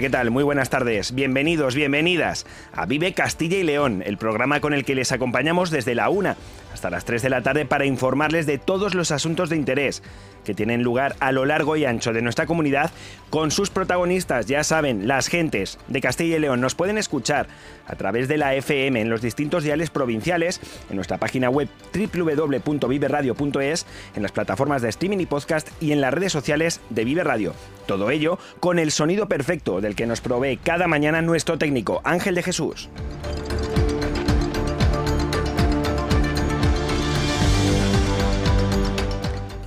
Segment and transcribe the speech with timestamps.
[0.00, 0.30] ¿Qué tal?
[0.30, 1.14] Muy buenas tardes.
[1.14, 5.94] Bienvenidos, bienvenidas a Vive Castilla y León, el programa con el que les acompañamos desde
[5.94, 6.36] la una
[6.76, 10.02] hasta las 3 de la tarde para informarles de todos los asuntos de interés
[10.44, 12.90] que tienen lugar a lo largo y ancho de nuestra comunidad
[13.30, 16.60] con sus protagonistas, ya saben, las gentes de Castilla y León.
[16.60, 17.48] Nos pueden escuchar
[17.86, 23.86] a través de la FM en los distintos diales provinciales, en nuestra página web www.viveradio.es,
[24.14, 27.54] en las plataformas de streaming y podcast y en las redes sociales de Vive Radio.
[27.86, 32.34] Todo ello con el sonido perfecto del que nos provee cada mañana nuestro técnico Ángel
[32.34, 32.90] de Jesús.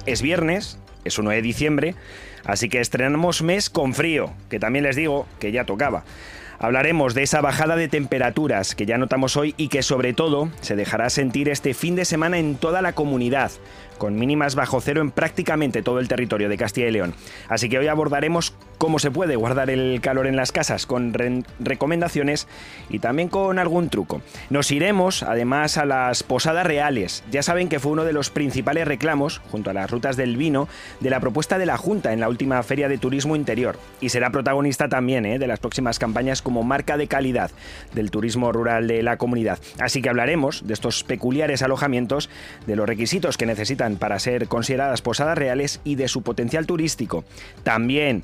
[0.09, 1.93] Es viernes, es 1 de diciembre,
[2.43, 6.03] así que estrenamos mes con frío, que también les digo que ya tocaba.
[6.57, 10.75] Hablaremos de esa bajada de temperaturas que ya notamos hoy y que sobre todo se
[10.75, 13.51] dejará sentir este fin de semana en toda la comunidad,
[13.99, 17.13] con mínimas bajo cero en prácticamente todo el territorio de Castilla y León.
[17.47, 21.13] Así que hoy abordaremos cómo se puede guardar el calor en las casas con
[21.59, 22.47] recomendaciones
[22.89, 24.21] y también con algún truco.
[24.49, 27.23] Nos iremos además a las posadas reales.
[27.29, 30.67] Ya saben que fue uno de los principales reclamos, junto a las rutas del vino,
[31.01, 33.77] de la propuesta de la Junta en la última Feria de Turismo Interior.
[33.99, 35.39] Y será protagonista también ¿eh?
[35.39, 37.51] de las próximas campañas como marca de calidad
[37.93, 39.59] del turismo rural de la comunidad.
[39.79, 42.29] Así que hablaremos de estos peculiares alojamientos,
[42.65, 47.25] de los requisitos que necesitan para ser consideradas posadas reales y de su potencial turístico.
[47.63, 48.23] También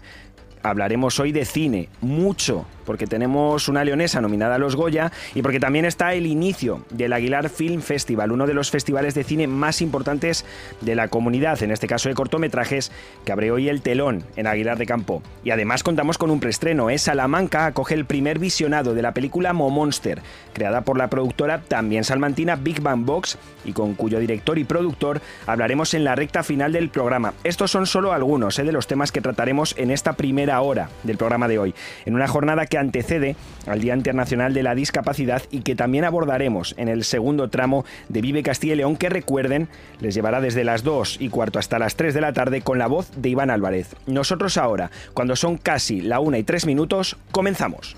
[0.66, 5.60] hablaremos hoy de cine, mucho, porque tenemos una leonesa nominada a los Goya y porque
[5.60, 9.82] también está el inicio del Aguilar Film Festival, uno de los festivales de cine más
[9.82, 10.46] importantes
[10.82, 12.92] de la comunidad, en este caso de cortometrajes,
[13.26, 15.22] que abre hoy el telón en Aguilar de Campo.
[15.44, 17.06] Y además contamos con un preestreno, es ¿eh?
[17.06, 20.22] Salamanca acoge el primer visionado de la película Mo Monster,
[20.54, 25.22] creada por la productora también salmantina Big Bang Box y con cuyo director y productor
[25.46, 27.34] hablaremos en la recta final del programa.
[27.44, 28.64] Estos son solo algunos ¿eh?
[28.64, 32.28] de los temas que trataremos en esta primera hora del programa de hoy, en una
[32.28, 33.36] jornada que antecede
[33.68, 38.22] al Día Internacional de la Discapacidad y que también abordaremos en el segundo tramo de
[38.22, 39.68] Vive Castilla y León, que recuerden,
[40.00, 42.88] les llevará desde las 2 y cuarto hasta las 3 de la tarde con la
[42.88, 43.96] voz de Iván Álvarez.
[44.06, 47.96] Nosotros ahora, cuando son casi la 1 y 3 minutos, comenzamos.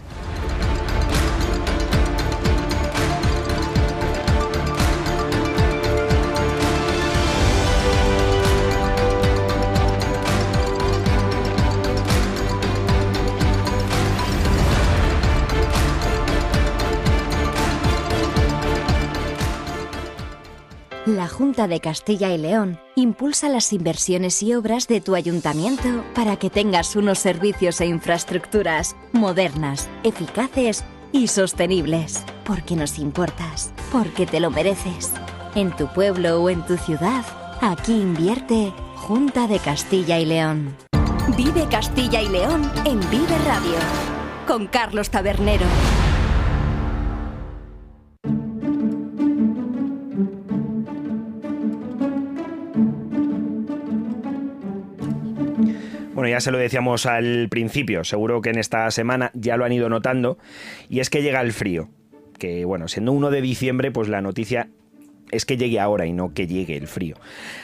[21.37, 26.49] Junta de Castilla y León impulsa las inversiones y obras de tu ayuntamiento para que
[26.49, 32.23] tengas unos servicios e infraestructuras modernas, eficaces y sostenibles.
[32.43, 35.11] Porque nos importas, porque te lo mereces.
[35.53, 37.23] En tu pueblo o en tu ciudad,
[37.61, 40.75] aquí invierte Junta de Castilla y León.
[41.37, 43.77] Vive Castilla y León en Vive Radio.
[44.47, 45.67] Con Carlos Tabernero.
[56.17, 59.71] Bueno, ya se lo decíamos al principio, seguro que en esta semana ya lo han
[59.71, 60.39] ido notando,
[60.89, 61.89] y es que llega el frío.
[62.39, 64.67] Que bueno, siendo 1 de diciembre, pues la noticia
[65.31, 67.15] es que llegue ahora y no que llegue el frío.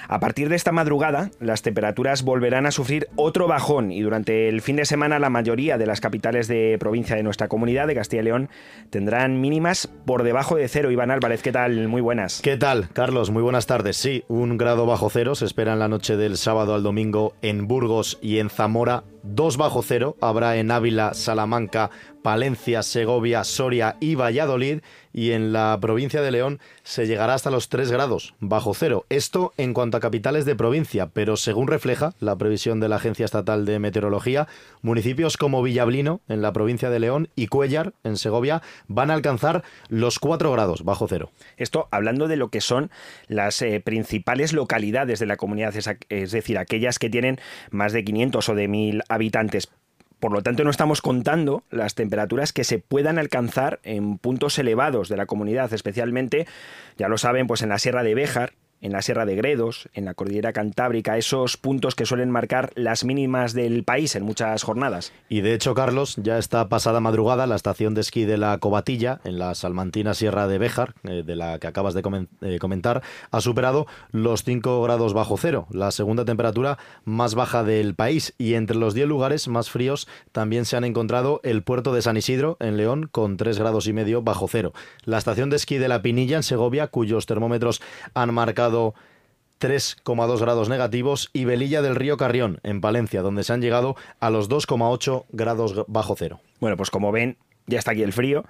[0.07, 4.61] A partir de esta madrugada, las temperaturas volverán a sufrir otro bajón y durante el
[4.61, 8.21] fin de semana la mayoría de las capitales de provincia de nuestra comunidad de Castilla
[8.21, 8.49] y León
[8.89, 10.91] tendrán mínimas por debajo de cero.
[10.91, 11.87] Iván Álvarez, ¿qué tal?
[11.87, 12.41] Muy buenas.
[12.41, 13.31] ¿Qué tal, Carlos?
[13.31, 13.97] Muy buenas tardes.
[13.97, 17.67] Sí, un grado bajo cero se espera en la noche del sábado al domingo en
[17.67, 19.03] Burgos y en Zamora.
[19.23, 21.89] Dos bajo cero habrá en Ávila, Salamanca,
[22.23, 24.81] Palencia, Segovia, Soria y Valladolid
[25.13, 29.05] y en la provincia de León se llegará hasta los 3 grados bajo cero.
[29.09, 33.25] Esto en cuanto a capitales de provincia, pero según refleja la previsión de la Agencia
[33.25, 34.47] Estatal de Meteorología,
[34.81, 39.63] municipios como Villablino en la provincia de León y Cuellar en Segovia van a alcanzar
[39.87, 41.31] los 4 grados bajo cero.
[41.57, 42.89] Esto hablando de lo que son
[43.27, 47.39] las eh, principales localidades de la comunidad, es, decir, aquellas que tienen
[47.69, 49.69] más de 500 o de 1000 habitantes.
[50.19, 55.09] Por lo tanto, no estamos contando las temperaturas que se puedan alcanzar en puntos elevados
[55.09, 56.47] de la comunidad, especialmente,
[56.97, 60.05] ya lo saben, pues en la Sierra de Béjar, en la Sierra de Gredos, en
[60.05, 65.13] la Cordillera Cantábrica, esos puntos que suelen marcar las mínimas del país en muchas jornadas.
[65.29, 69.21] Y de hecho, Carlos, ya está pasada madrugada la estación de esquí de la Cobatilla,
[69.23, 72.03] en la salmantina Sierra de Béjar, eh, de la que acabas de
[72.41, 73.01] eh, comentar,
[73.31, 78.33] ha superado los 5 grados bajo cero, la segunda temperatura más baja del país.
[78.37, 82.17] Y entre los 10 lugares más fríos también se han encontrado el puerto de San
[82.17, 84.73] Isidro, en León, con 3 grados y medio bajo cero.
[85.05, 87.81] La estación de esquí de la Pinilla, en Segovia, cuyos termómetros
[88.13, 93.61] han marcado 3,2 grados negativos y Velilla del Río Carrión, en Palencia, donde se han
[93.61, 96.41] llegado a los 2,8 grados bajo cero.
[96.59, 98.43] Bueno, pues como ven, ya está aquí el frío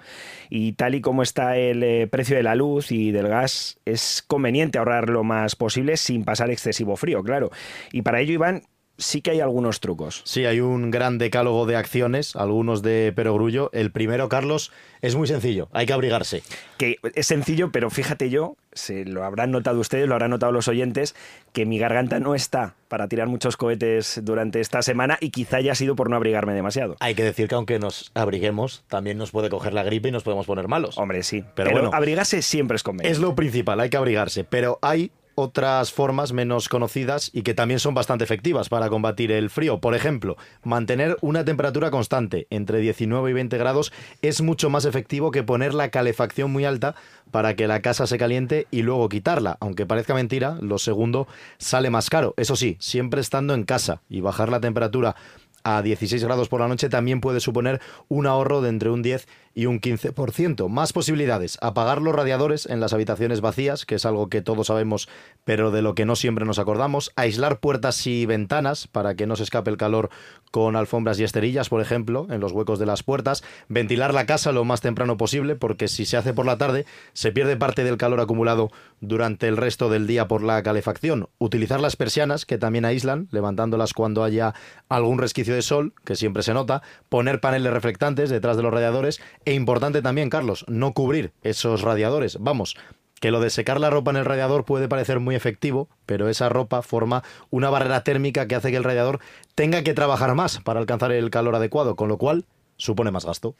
[0.50, 4.24] y tal y como está el eh, precio de la luz y del gas, es
[4.26, 7.50] conveniente ahorrar lo más posible sin pasar excesivo frío, claro.
[7.92, 8.62] Y para ello, Iván,
[8.96, 10.22] sí que hay algunos trucos.
[10.24, 13.70] Sí, hay un gran decálogo de acciones, algunos de perogrullo.
[13.72, 16.42] El primero, Carlos, es muy sencillo, hay que abrigarse.
[16.78, 20.68] Que es sencillo, pero fíjate yo, se lo habrán notado ustedes, lo habrán notado los
[20.68, 21.14] oyentes,
[21.52, 25.74] que mi garganta no está para tirar muchos cohetes durante esta semana y quizá haya
[25.74, 26.96] sido por no abrigarme demasiado.
[27.00, 30.22] Hay que decir que aunque nos abriguemos, también nos puede coger la gripe y nos
[30.22, 30.98] podemos poner malos.
[30.98, 31.44] Hombre, sí.
[31.54, 33.12] Pero, bueno, abrigarse siempre es conveniente.
[33.12, 34.44] Es lo principal, hay que abrigarse.
[34.44, 39.50] Pero hay otras formas menos conocidas y que también son bastante efectivas para combatir el
[39.50, 39.80] frío.
[39.80, 43.92] Por ejemplo, mantener una temperatura constante entre 19 y 20 grados
[44.22, 46.94] es mucho más efectivo que poner la calefacción muy alta
[47.30, 49.56] para que la casa se caliente y luego quitarla.
[49.60, 51.26] Aunque parezca mentira, lo segundo
[51.58, 52.34] sale más caro.
[52.36, 55.16] Eso sí, siempre estando en casa y bajar la temperatura
[55.64, 59.26] a 16 grados por la noche también puede suponer un ahorro de entre un 10
[59.43, 60.68] y un 15%.
[60.68, 65.08] Más posibilidades, apagar los radiadores en las habitaciones vacías, que es algo que todos sabemos,
[65.44, 69.36] pero de lo que no siempre nos acordamos, aislar puertas y ventanas para que no
[69.36, 70.10] se escape el calor
[70.50, 74.52] con alfombras y esterillas, por ejemplo, en los huecos de las puertas, ventilar la casa
[74.52, 77.96] lo más temprano posible, porque si se hace por la tarde, se pierde parte del
[77.96, 78.70] calor acumulado
[79.00, 83.92] durante el resto del día por la calefacción, utilizar las persianas, que también aíslan, levantándolas
[83.92, 84.54] cuando haya
[84.88, 89.20] algún resquicio de sol, que siempre se nota, poner paneles reflectantes detrás de los radiadores,
[89.44, 92.38] e importante también, Carlos, no cubrir esos radiadores.
[92.40, 92.76] Vamos,
[93.20, 96.48] que lo de secar la ropa en el radiador puede parecer muy efectivo, pero esa
[96.48, 99.20] ropa forma una barrera térmica que hace que el radiador
[99.54, 102.44] tenga que trabajar más para alcanzar el calor adecuado, con lo cual
[102.76, 103.54] supone más gasto.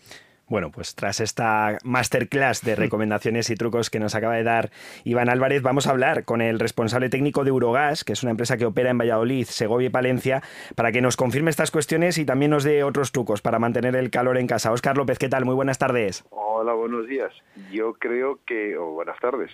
[0.47, 4.71] Bueno, pues tras esta masterclass de recomendaciones y trucos que nos acaba de dar
[5.05, 8.59] Iván Álvarez, vamos a hablar con el responsable técnico de Eurogas, que es una empresa
[8.59, 10.43] que opera en Valladolid, Segovia y Palencia,
[10.75, 14.11] para que nos confirme estas cuestiones y también nos dé otros trucos para mantener el
[14.11, 14.71] calor en casa.
[14.71, 15.47] Óscar López, ¿qué tal?
[15.47, 16.25] Muy buenas tardes.
[16.57, 17.33] Hola, buenos días.
[17.73, 19.51] Yo creo que, o buenas tardes,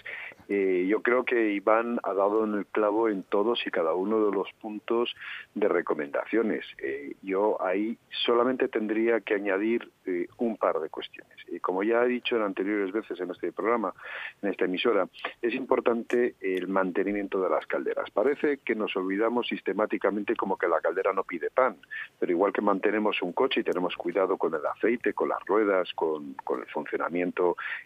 [0.50, 4.26] eh, yo creo que Iván ha dado en el clavo en todos y cada uno
[4.26, 5.14] de los puntos
[5.54, 6.66] de recomendaciones.
[6.76, 11.38] Eh, yo ahí solamente tendría que añadir eh, un par de cuestiones.
[11.48, 13.94] Y como ya he dicho en anteriores veces en este programa,
[14.42, 15.08] en esta emisora,
[15.40, 18.10] es importante el mantenimiento de las calderas.
[18.10, 21.78] Parece que nos olvidamos sistemáticamente como que la caldera no pide pan,
[22.18, 25.90] pero igual que mantenemos un coche y tenemos cuidado con el aceite, con las ruedas,
[25.94, 26.89] con, con el funcionamiento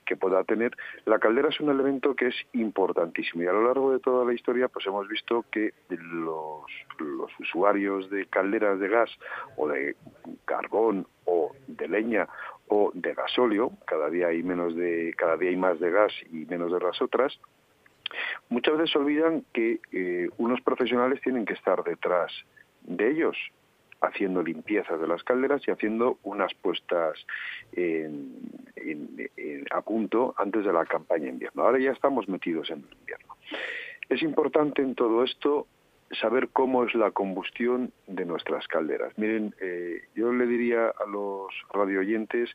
[0.04, 3.42] que pueda tener, la caldera es un elemento que es importantísimo.
[3.42, 6.64] Y a lo largo de toda la historia, pues hemos visto que los,
[6.98, 9.10] los usuarios de calderas de gas
[9.56, 9.96] o de
[10.44, 12.28] carbón o de leña
[12.68, 16.46] o de gasóleo, cada día hay menos de, cada día hay más de gas y
[16.46, 17.38] menos de las otras,
[18.48, 22.32] muchas veces olvidan que eh, unos profesionales tienen que estar detrás
[22.82, 23.36] de ellos
[24.00, 27.26] haciendo limpiezas de las calderas y haciendo unas puestas
[29.70, 31.62] a punto antes de la campaña invierno.
[31.62, 33.36] Ahora ya estamos metidos en el invierno.
[34.08, 35.66] Es importante en todo esto
[36.20, 39.16] saber cómo es la combustión de nuestras calderas.
[39.18, 42.50] Miren, eh, yo le diría a los radioyentes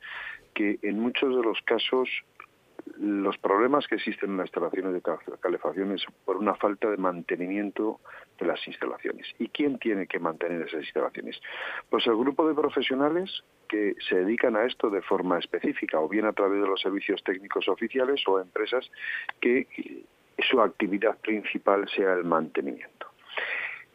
[0.53, 2.09] que en muchos de los casos
[2.97, 5.01] los problemas que existen en las instalaciones de
[5.39, 7.99] calefacción es por una falta de mantenimiento
[8.39, 9.27] de las instalaciones.
[9.37, 11.39] ¿Y quién tiene que mantener esas instalaciones?
[11.89, 16.25] Pues el grupo de profesionales que se dedican a esto de forma específica, o bien
[16.25, 18.89] a través de los servicios técnicos oficiales o empresas
[19.39, 19.67] que
[20.49, 23.07] su actividad principal sea el mantenimiento.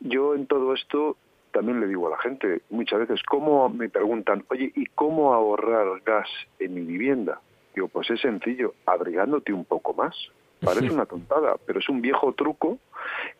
[0.00, 1.16] Yo en todo esto
[1.52, 6.02] también le digo a la gente muchas veces, ¿cómo me preguntan, oye, ¿y cómo ahorrar
[6.04, 7.40] gas en mi vivienda?
[7.74, 10.16] Digo, pues es sencillo, abrigándote un poco más.
[10.60, 12.78] Parece una tontada, pero es un viejo truco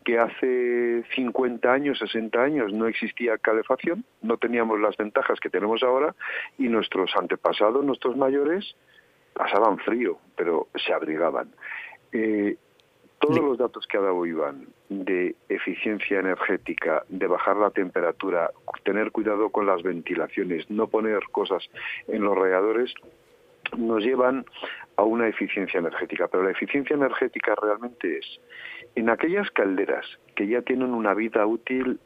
[0.04, 5.82] que hace 50 años, 60 años no existía calefacción, no teníamos las ventajas que tenemos
[5.82, 6.14] ahora
[6.58, 8.76] y nuestros antepasados, nuestros mayores,
[9.32, 11.50] pasaban frío, pero se abrigaban.
[12.12, 12.56] Eh,
[13.18, 18.50] todos los datos que ha dado Iván de eficiencia energética, de bajar la temperatura,
[18.84, 21.64] tener cuidado con las ventilaciones, no poner cosas
[22.06, 22.92] en los radiadores,
[23.78, 24.44] nos llevan
[24.96, 26.28] a una eficiencia energética.
[26.28, 28.40] Pero la eficiencia energética realmente es
[28.96, 31.98] En aquellas calderas que ya tienen una vida útil,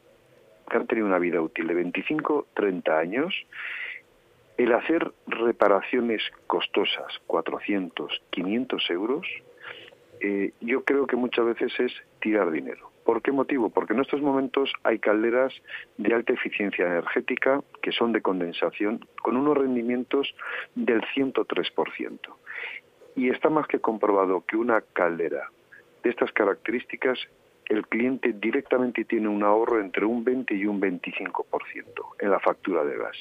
[0.70, 3.34] que han tenido una vida útil de 25, 30 años,
[4.56, 9.26] el hacer reparaciones costosas, 400, 500 euros,
[10.20, 12.90] eh, yo creo que muchas veces es tirar dinero.
[13.04, 13.70] ¿Por qué motivo?
[13.70, 15.54] Porque en estos momentos hay calderas
[15.96, 20.34] de alta eficiencia energética que son de condensación con unos rendimientos
[20.74, 22.18] del 103%.
[23.16, 25.50] Y está más que comprobado que una caldera
[26.02, 27.18] de estas características
[27.68, 31.84] el cliente directamente tiene un ahorro entre un 20 y un 25%
[32.18, 33.16] en la factura de gas.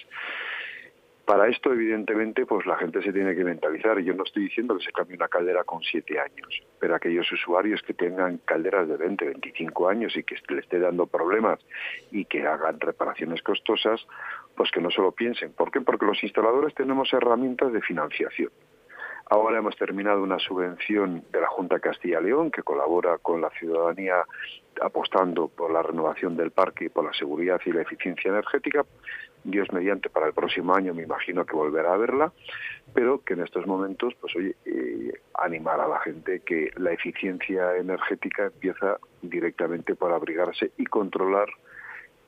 [1.26, 4.00] Para esto, evidentemente, pues la gente se tiene que mentalizar.
[4.00, 7.82] Yo no estoy diciendo que se cambie una caldera con siete años, pero aquellos usuarios
[7.82, 11.60] que tengan calderas de 20, 25 años y que le esté dando problemas
[12.12, 14.08] y que hagan reparaciones costosas,
[14.56, 15.52] pues que no se lo piensen.
[15.52, 15.82] ¿Por qué?
[15.82, 18.52] Porque los instaladores tenemos herramientas de financiación.
[19.30, 24.24] Ahora hemos terminado una subvención de la Junta Castilla-León que colabora con la ciudadanía
[24.82, 28.86] apostando por la renovación del parque y por la seguridad y la eficiencia energética.
[29.44, 32.32] Dios mediante para el próximo año me imagino que volverá a verla,
[32.94, 37.76] pero que en estos momentos, pues oye, eh, animar a la gente que la eficiencia
[37.76, 41.50] energética empieza directamente por abrigarse y controlar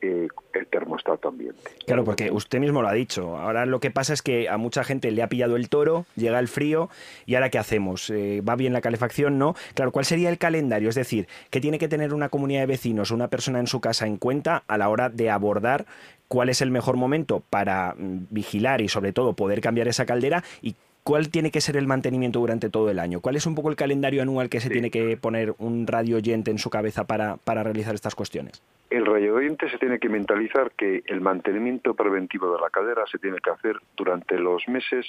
[0.02, 1.60] eh, el termostato ambiente.
[1.86, 3.36] Claro, porque usted mismo lo ha dicho.
[3.36, 6.38] Ahora lo que pasa es que a mucha gente le ha pillado el toro, llega
[6.38, 6.88] el frío
[7.26, 8.10] y ahora ¿qué hacemos?
[8.10, 9.38] Eh, ¿Va bien la calefacción?
[9.38, 9.54] No.
[9.74, 10.88] Claro, ¿cuál sería el calendario?
[10.88, 13.80] Es decir, ¿qué tiene que tener una comunidad de vecinos o una persona en su
[13.80, 15.86] casa en cuenta a la hora de abordar
[16.28, 20.44] cuál es el mejor momento para mm, vigilar y sobre todo poder cambiar esa caldera
[20.62, 20.76] y
[21.10, 23.20] ¿Cuál tiene que ser el mantenimiento durante todo el año?
[23.20, 26.52] ¿Cuál es un poco el calendario anual que se tiene que poner un radio oyente
[26.52, 28.62] en su cabeza para, para realizar estas cuestiones?
[28.90, 33.18] el radio oyente se tiene que mentalizar que el mantenimiento preventivo de la caldera se
[33.18, 35.04] tiene que hacer durante los meses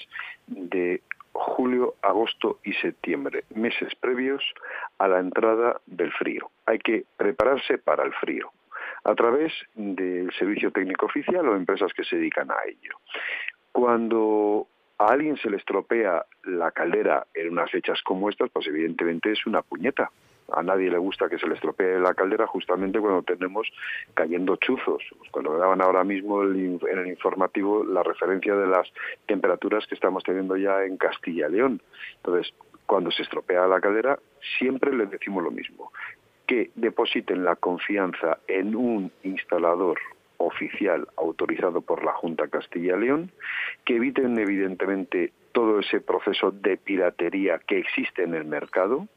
[0.47, 1.01] de
[1.33, 4.43] julio, agosto y septiembre, meses previos
[4.97, 6.49] a la entrada del frío.
[6.65, 8.51] Hay que prepararse para el frío
[9.03, 12.97] a través del servicio técnico oficial o empresas que se dedican a ello.
[13.71, 14.67] Cuando
[15.01, 19.45] a alguien se le estropea la caldera en unas fechas como estas, pues evidentemente es
[19.45, 20.11] una puñeta,
[20.53, 23.71] a nadie le gusta que se le estropee la caldera justamente cuando tenemos
[24.13, 25.03] cayendo chuzos.
[25.17, 28.91] Pues cuando me daban ahora mismo en el informativo la referencia de las
[29.25, 31.81] temperaturas que estamos teniendo ya en Castilla y León.
[32.17, 32.53] Entonces,
[32.85, 34.19] cuando se estropea la caldera,
[34.59, 35.91] siempre les decimos lo mismo,
[36.45, 39.97] que depositen la confianza en un instalador
[40.43, 43.31] oficial autorizado por la Junta Castilla y León,
[43.85, 49.07] que eviten evidentemente todo ese proceso de piratería que existe en el mercado,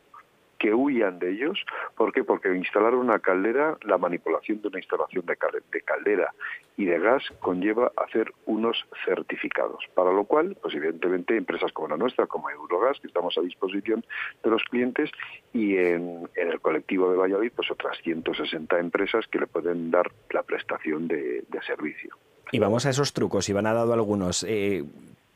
[0.65, 1.63] que huyan de ellos.
[1.95, 2.25] ¿Por qué?
[2.25, 6.33] Porque instalar una caldera, la manipulación de una instalación de caldera
[6.79, 11.99] y de gas conlleva hacer unos certificados, para lo cual, pues evidentemente, empresas como la
[11.99, 14.07] nuestra, como Eurogas, que estamos a disposición
[14.43, 15.11] de los clientes,
[15.53, 20.45] y en, el colectivo de Valladolid, pues otras 160 empresas que le pueden dar la
[20.45, 22.17] prestación de, servicio.
[22.53, 24.45] Y vamos a esos trucos, Iván ha dado algunos.
[24.49, 24.83] Eh,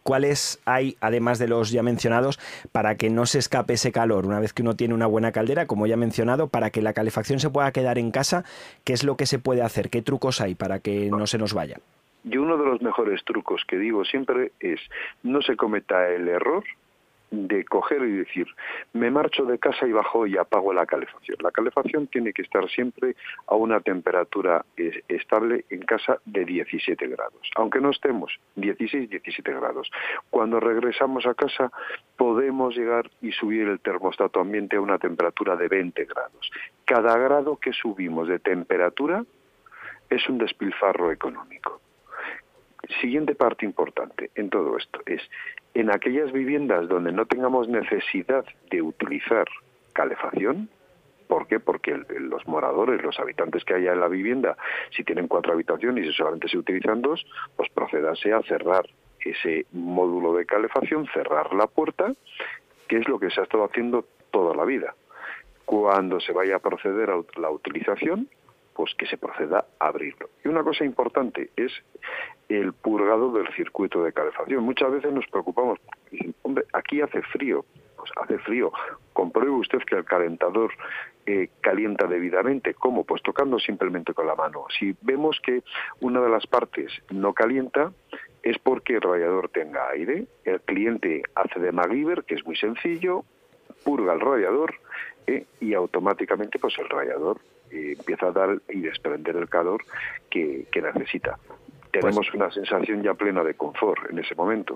[0.09, 2.41] ¿Cuáles hay, además de los ya mencionados,
[2.73, 5.67] para que no se escape ese calor una vez que uno tiene una buena caldera,
[5.67, 8.43] como ya he mencionado, para que la calefacción se pueda quedar en casa?
[8.85, 9.91] ¿Qué es lo que se puede hacer?
[9.91, 11.77] ¿Qué trucos hay para que no se nos vaya?
[12.25, 14.81] Y uno de los mejores trucos que digo siempre es
[15.23, 16.65] no se cometa el error
[17.31, 18.47] de coger y decir,
[18.93, 21.37] me marcho de casa y bajo y apago la calefacción.
[21.41, 23.17] La calefacción tiene que estar siempre
[23.47, 24.65] a una temperatura
[25.09, 29.91] estable en casa de 17 grados, aunque no estemos 16, 17 grados.
[30.31, 31.71] Cuando regresamos a casa
[32.17, 36.51] podemos llegar y subir el termostato ambiente a una temperatura de 20 grados.
[36.85, 39.25] Cada grado que subimos de temperatura
[40.09, 41.81] es un despilfarro económico.
[43.01, 45.21] Siguiente parte importante en todo esto es
[45.75, 49.47] en aquellas viviendas donde no tengamos necesidad de utilizar
[49.93, 50.69] calefacción,
[51.29, 51.61] ¿Por qué?
[51.61, 54.57] Porque los moradores, los habitantes que haya en la vivienda,
[54.97, 58.89] si tienen cuatro habitaciones y solamente se utilizan dos, pues procedase a cerrar
[59.21, 62.15] ese módulo de calefacción, cerrar la puerta,
[62.89, 64.95] que es lo que se ha estado haciendo toda la vida.
[65.67, 68.29] Cuando se vaya a proceder a la utilización,
[68.75, 70.31] pues que se proceda a abrirlo.
[70.45, 71.73] Y una cosa importante es
[72.49, 74.65] el purgado del circuito de calefacción.
[74.65, 75.79] Muchas veces nos preocupamos,
[76.43, 77.65] hombre, aquí hace frío,
[77.97, 78.73] pues hace frío.
[79.13, 80.73] Compruebe usted que el calentador
[81.27, 82.75] eh, calienta debidamente.
[82.75, 83.05] ¿Cómo?
[83.05, 84.65] Pues tocando simplemente con la mano.
[84.79, 85.63] Si vemos que
[86.01, 87.93] una de las partes no calienta,
[88.43, 90.27] es porque el radiador tenga aire.
[90.45, 93.25] El cliente hace de MacGyver, que es muy sencillo,
[93.85, 94.75] purga el radiador
[95.27, 97.41] eh, y automáticamente pues el radiador
[97.71, 99.83] eh, empieza a dar y desprender el calor
[100.31, 101.39] que, necesita.
[102.01, 104.75] Tenemos pues una sensación ya plena de confort en ese momento.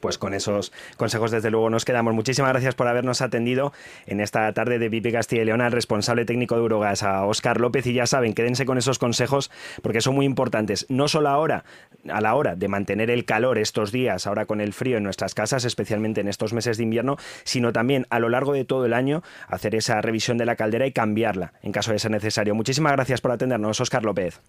[0.00, 2.14] Pues con esos consejos, desde luego, nos quedamos.
[2.14, 3.72] Muchísimas gracias por habernos atendido
[4.06, 7.60] en esta tarde de Pipi Castilla y León, al responsable técnico de Eurogas, a Óscar
[7.60, 7.84] López.
[7.86, 9.50] Y ya saben, quédense con esos consejos
[9.82, 10.86] porque son muy importantes.
[10.88, 11.64] No solo ahora,
[12.08, 15.34] a la hora de mantener el calor estos días, ahora con el frío en nuestras
[15.34, 18.92] casas, especialmente en estos meses de invierno, sino también a lo largo de todo el
[18.92, 22.54] año hacer esa revisión de la caldera y cambiarla en caso de ser necesario.
[22.54, 24.40] Muchísimas gracias por atendernos, Óscar López.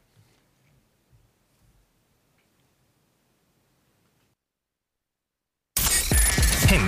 [6.71, 6.87] En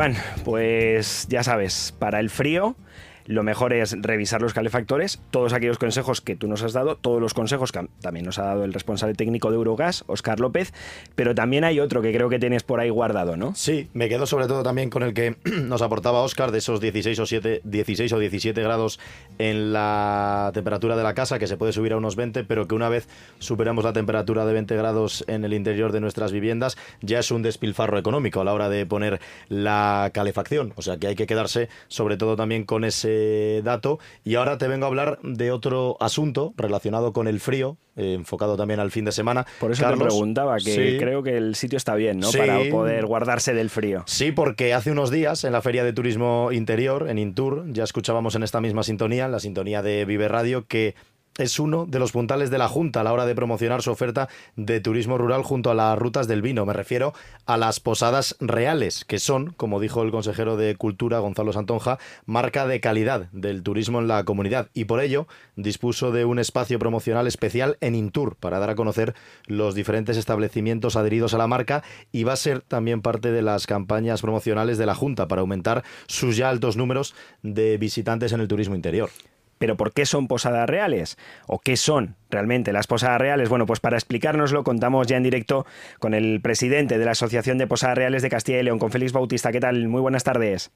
[0.00, 0.16] Iván,
[0.46, 2.74] pues ya sabes, para el frío
[3.26, 7.20] lo mejor es revisar los calefactores, todos aquellos consejos que tú nos has dado, todos
[7.20, 10.72] los consejos que también nos ha dado el responsable técnico de Eurogas, Oscar López,
[11.14, 13.54] pero también hay otro que creo que tienes por ahí guardado, ¿no?
[13.54, 17.18] Sí, me quedo sobre todo también con el que nos aportaba Oscar de esos 16
[17.18, 18.98] o, 7, 16 o 17 grados
[19.38, 22.74] en la temperatura de la casa, que se puede subir a unos 20, pero que
[22.74, 27.18] una vez superamos la temperatura de 20 grados en el interior de nuestras viviendas, ya
[27.18, 30.72] es un despilfarro económico a la hora de poner la calefacción.
[30.76, 33.09] O sea que hay que quedarse sobre todo también con ese
[33.64, 33.98] dato.
[34.24, 38.56] Y ahora te vengo a hablar de otro asunto relacionado con el frío, eh, enfocado
[38.56, 39.46] también al fin de semana.
[39.58, 42.30] Por eso te preguntaba, que creo que el sitio está bien, ¿no?
[42.32, 44.02] Para poder guardarse del frío.
[44.06, 48.34] Sí, porque hace unos días en la Feria de Turismo Interior, en Intur, ya escuchábamos
[48.34, 50.94] en esta misma sintonía, la sintonía de Vive Radio, que
[51.40, 54.28] es uno de los puntales de la Junta a la hora de promocionar su oferta
[54.56, 56.66] de turismo rural junto a las rutas del vino.
[56.66, 57.14] Me refiero
[57.46, 62.66] a las posadas reales, que son, como dijo el consejero de Cultura Gonzalo Santonja, marca
[62.66, 65.26] de calidad del turismo en la comunidad y por ello
[65.56, 69.14] dispuso de un espacio promocional especial en Intur para dar a conocer
[69.46, 73.66] los diferentes establecimientos adheridos a la marca y va a ser también parte de las
[73.66, 78.48] campañas promocionales de la Junta para aumentar sus ya altos números de visitantes en el
[78.48, 79.10] turismo interior.
[79.60, 81.18] Pero ¿por qué son posadas reales?
[81.46, 83.50] ¿O qué son realmente las posadas reales?
[83.50, 85.66] Bueno, pues para explicárnoslo contamos ya en directo
[85.98, 89.12] con el presidente de la Asociación de Posadas Reales de Castilla y León, con Félix
[89.12, 89.52] Bautista.
[89.52, 89.86] ¿Qué tal?
[89.86, 90.72] Muy buenas tardes.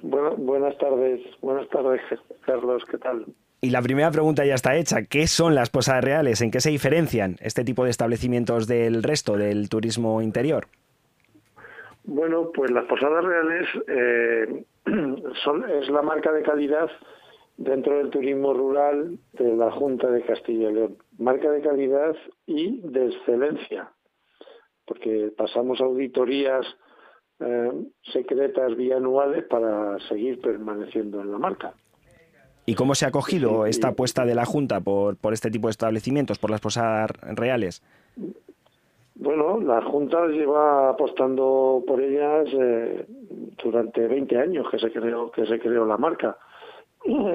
[0.00, 2.00] buenas tardes, buenas tardes,
[2.46, 3.26] Carlos, ¿qué tal?
[3.60, 5.02] Y la primera pregunta ya está hecha.
[5.02, 6.40] ¿Qué son las posadas reales?
[6.40, 10.68] ¿En qué se diferencian este tipo de establecimientos del resto del turismo interior?
[12.04, 14.64] Bueno, pues las posadas reales eh,
[15.44, 16.88] son, es la marca de calidad
[17.56, 20.98] dentro del turismo rural de la Junta de Castilla y León.
[21.18, 22.14] Marca de calidad
[22.46, 23.90] y de excelencia,
[24.84, 26.66] porque pasamos auditorías
[27.40, 27.72] eh,
[28.12, 31.74] secretas bianuales para seguir permaneciendo en la marca.
[32.66, 35.70] ¿Y cómo se ha acogido esta apuesta de la Junta por, por este tipo de
[35.70, 37.80] establecimientos, por las posadas reales?
[39.14, 43.06] Bueno, la Junta lleva apostando por ellas eh,
[43.62, 46.36] durante 20 años que se creó que se creó la marca.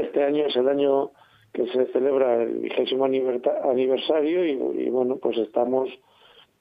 [0.02, 1.12] Este año es el año
[1.54, 5.90] que se celebra el vigésimo aniversario y, bueno, pues estamos,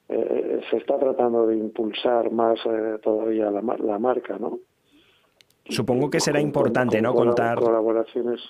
[0.09, 4.59] eh, se está tratando de impulsar más eh, todavía la, la, marca, ¿no?
[5.69, 7.15] Supongo que será importante, ¿no?
[7.15, 8.41] Contar colaboraciones.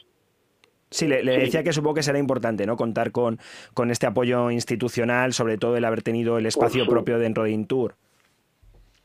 [0.89, 2.77] Sí, le, decía que supongo que será importante, ¿no?
[2.77, 3.39] Contar con,
[3.75, 7.95] con este apoyo institucional, sobre todo el haber tenido el espacio propio dentro de Intur.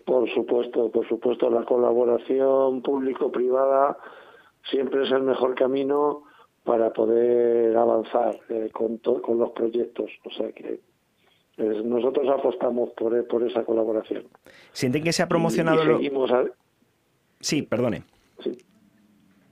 [0.06, 3.98] Por supuesto, por supuesto, la colaboración público-privada
[4.70, 6.24] siempre es el mejor camino
[6.64, 10.12] para poder avanzar eh, con, con los proyectos.
[10.24, 10.80] O sea que
[11.58, 14.26] es nosotros apostamos por, por esa colaboración.
[14.72, 15.84] ¿Sienten que se ha promocionado?
[15.84, 16.32] seguimos
[17.40, 18.04] Sí, perdone.
[18.40, 18.58] Sí,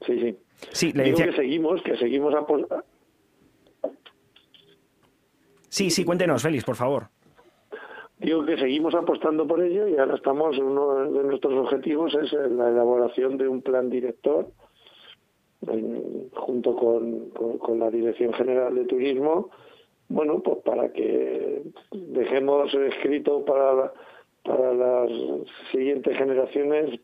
[0.06, 0.20] sí.
[0.20, 0.38] sí.
[0.72, 2.84] sí le Digo que seguimos, que seguimos apostando.
[5.70, 7.08] Sí, sí, cuéntenos, Félix, por favor.
[8.20, 12.70] Digo que seguimos apostando por ello y ahora estamos, uno de nuestros objetivos es la
[12.70, 14.48] elaboración de un plan director
[16.34, 19.50] junto con, con, la Dirección General de Turismo,
[20.10, 23.94] bueno, pues para que dejemos escrito para,
[24.44, 25.12] para las
[25.72, 27.00] siguientes generaciones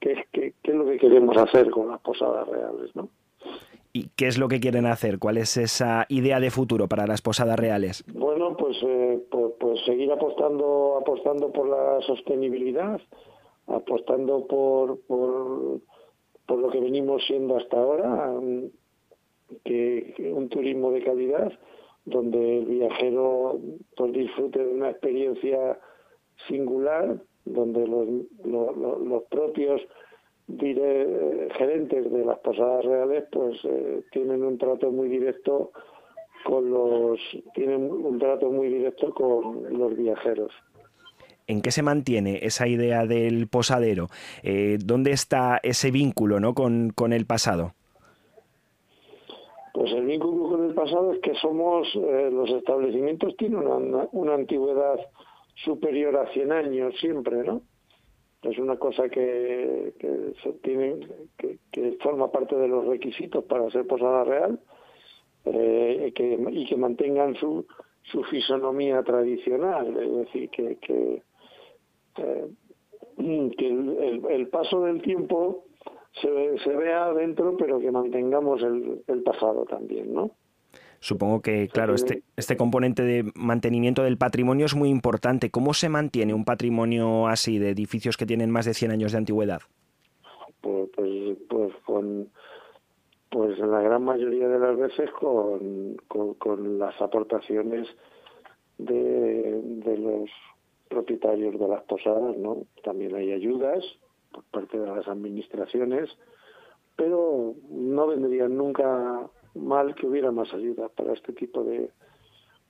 [0.00, 3.08] qué, qué, qué es lo que queremos hacer con las posadas reales, ¿no?
[3.96, 5.20] ¿Y qué es lo que quieren hacer?
[5.20, 8.02] ¿Cuál es esa idea de futuro para las posadas reales?
[8.12, 13.00] Bueno, pues, eh, pues, pues, seguir apostando, apostando por la sostenibilidad,
[13.68, 15.80] apostando por, por,
[16.46, 18.34] por lo que venimos siendo hasta ahora,
[19.64, 21.52] que, un turismo de calidad,
[22.04, 23.58] donde el viajero
[23.96, 25.78] pues, disfrute de una experiencia
[26.48, 28.08] singular, donde los,
[28.44, 29.80] los, propios
[31.56, 35.72] gerentes de las posadas reales pues eh, tienen un trato muy directo
[36.44, 37.18] con los
[37.54, 40.52] tienen un trato muy directo con los viajeros.
[41.46, 44.08] ¿En qué se mantiene esa idea del posadero?
[44.42, 46.54] Eh, ¿Dónde está ese vínculo ¿no?
[46.54, 47.74] con, con el pasado?
[49.74, 55.00] Pues el vínculo con el pasado es que somos, eh, los establecimientos tienen una, antigüedad
[55.56, 57.60] superior a 100 años siempre, ¿no?
[58.42, 59.92] es una cosa que,
[60.42, 61.00] se tiene,
[61.38, 64.60] que, forma parte de los requisitos para ser posada real
[65.46, 66.12] eh,
[66.52, 67.66] y que mantengan su,
[68.04, 71.22] su fisonomía tradicional, es decir, que, que,
[72.16, 72.46] eh,
[73.18, 75.64] el, el, paso del tiempo
[76.20, 80.30] se, se vea adentro, pero que mantengamos el, el pasado también, ¿no?
[81.04, 85.50] Supongo que, claro, este, este componente de mantenimiento del patrimonio es muy importante.
[85.50, 89.18] ¿Cómo se mantiene un patrimonio así de edificios que tienen más de 100 años de
[89.18, 89.60] antigüedad?
[90.62, 92.30] Pues, pues, pues con,
[93.28, 97.86] pues la gran mayoría de las veces con, con, las aportaciones
[98.78, 100.30] de, de los
[100.94, 102.66] propietarios de las posadas, ¿no?
[102.84, 103.84] También hay ayudas
[104.32, 106.08] por parte de las administraciones,
[106.96, 111.90] pero no vendrían nunca mal que hubiera más ayuda para este tipo de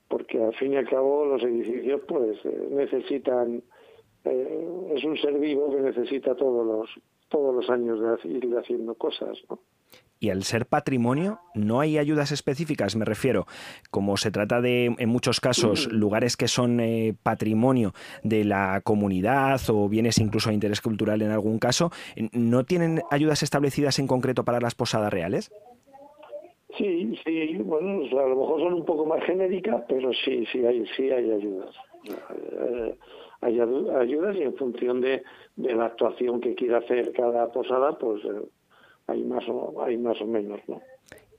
[0.09, 3.63] porque al fin y al cabo los edificios pues eh, necesitan
[4.25, 6.91] eh, es un ser vivo que necesita todos los
[7.29, 9.59] todos los años de ir haciendo cosas ¿no?
[10.25, 13.45] Y al ser patrimonio no hay ayudas específicas, me refiero,
[13.91, 19.61] como se trata de, en muchos casos, lugares que son eh, patrimonio de la comunidad
[19.69, 21.91] o bienes incluso de interés cultural en algún caso,
[22.33, 25.53] ¿no tienen ayudas establecidas en concreto para las posadas reales?
[26.79, 30.85] Sí, sí, bueno, a lo mejor son un poco más genéricas, pero sí, sí hay,
[30.97, 31.71] sí hay ayudas.
[32.05, 32.95] Eh,
[33.43, 35.23] hay ayudas y en función de,
[35.57, 38.43] de, la actuación que quiera hacer cada posada, pues eh,
[39.07, 40.81] hay más o hay más o menos, ¿no?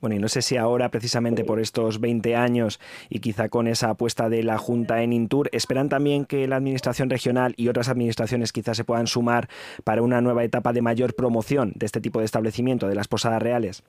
[0.01, 3.89] Bueno, y no sé si ahora, precisamente por estos 20 años y quizá con esa
[3.89, 8.51] apuesta de la Junta en Intur, esperan también que la Administración regional y otras administraciones
[8.51, 9.47] quizás se puedan sumar
[9.83, 13.41] para una nueva etapa de mayor promoción de este tipo de establecimiento, de las posadas
[13.41, 13.83] reales.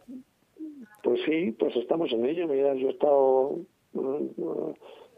[1.03, 2.49] Pues sí, pues estamos en ello.
[2.49, 3.59] Mira, yo he estado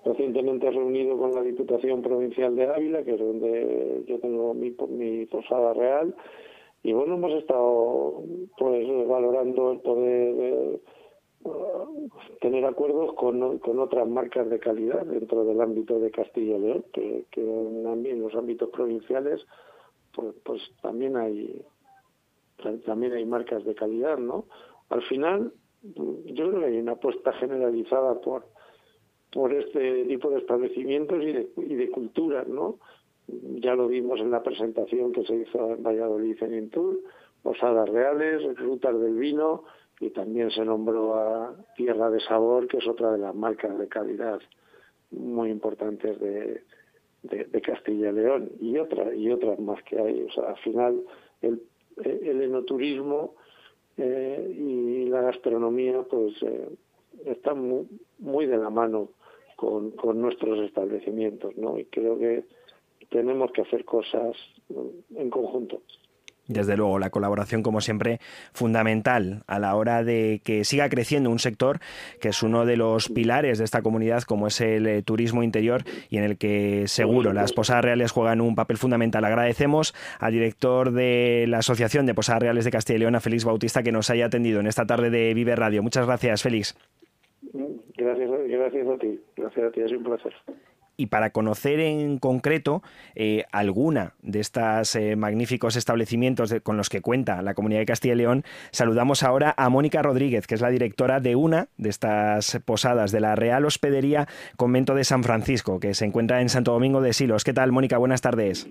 [0.05, 5.27] recientemente reunido con la Diputación Provincial de Ávila, que es donde yo tengo mi, mi
[5.27, 6.15] posada real,
[6.83, 8.23] y bueno, hemos estado
[8.57, 10.81] pues valorando el poder eh,
[12.41, 16.85] tener acuerdos con, con otras marcas de calidad dentro del ámbito de Castilla y León,
[16.93, 19.45] que, en, los ámbitos provinciales
[20.13, 21.63] pues, pues también hay
[22.85, 24.47] también hay marcas de calidad, ¿no?
[24.89, 25.53] Al final
[25.85, 28.47] yo creo que hay una apuesta generalizada por
[29.33, 32.79] por este tipo de establecimientos y de, y de culturas, ¿no?
[33.29, 37.01] Ya lo vimos en la presentación que se hizo en Valladolid en Intur,
[37.43, 39.65] Posadas Reales, Rutas del Vino
[40.01, 43.89] y también se nombró a Tierra de Sabor, que es otra de las marcas de
[43.89, 44.41] calidad
[45.11, 46.63] muy importantes de,
[47.23, 50.23] de, Castilla y León y otras y otras más que hay.
[50.23, 51.03] O sea, al final
[51.43, 51.63] el,
[52.05, 53.35] el enoturismo
[53.97, 56.69] eh, y la gastronomía pues eh,
[57.25, 57.87] están
[58.19, 59.11] muy, de la mano
[59.57, 61.79] con, con nuestros establecimientos, ¿no?
[61.79, 62.45] Y creo que
[63.11, 64.37] tenemos que hacer cosas
[65.17, 65.81] en conjunto.
[66.49, 68.21] Desde luego, la colaboración, como siempre,
[68.55, 71.79] fundamental a la hora de que siga creciendo un sector
[72.23, 75.83] que es uno de los pilares de esta comunidad, como es el eh, turismo interior,
[76.09, 79.27] y en el que seguro las Posadas Reales juegan un papel fundamental.
[79.27, 83.45] Agradecemos al director de la Asociación de Posadas Reales de Castilla y León, a Félix
[83.45, 85.83] Bautista, que nos haya atendido en esta tarde de Vive Radio.
[85.83, 86.75] Muchas gracias, Félix.
[87.99, 89.21] Gracias, gracias a ti.
[89.37, 90.33] Gracias a ti, es un placer.
[91.01, 92.83] Y para conocer en concreto
[93.15, 98.15] eh, alguna de estos eh, magníficos establecimientos con los que cuenta la Comunidad de Castilla
[98.15, 102.61] y León, saludamos ahora a Mónica Rodríguez, que es la directora de una de estas
[102.65, 107.01] posadas de la Real Hospedería Convento de San Francisco, que se encuentra en Santo Domingo
[107.01, 107.45] de Silos.
[107.45, 107.97] ¿Qué tal, Mónica?
[107.99, 108.69] Buenas tardes.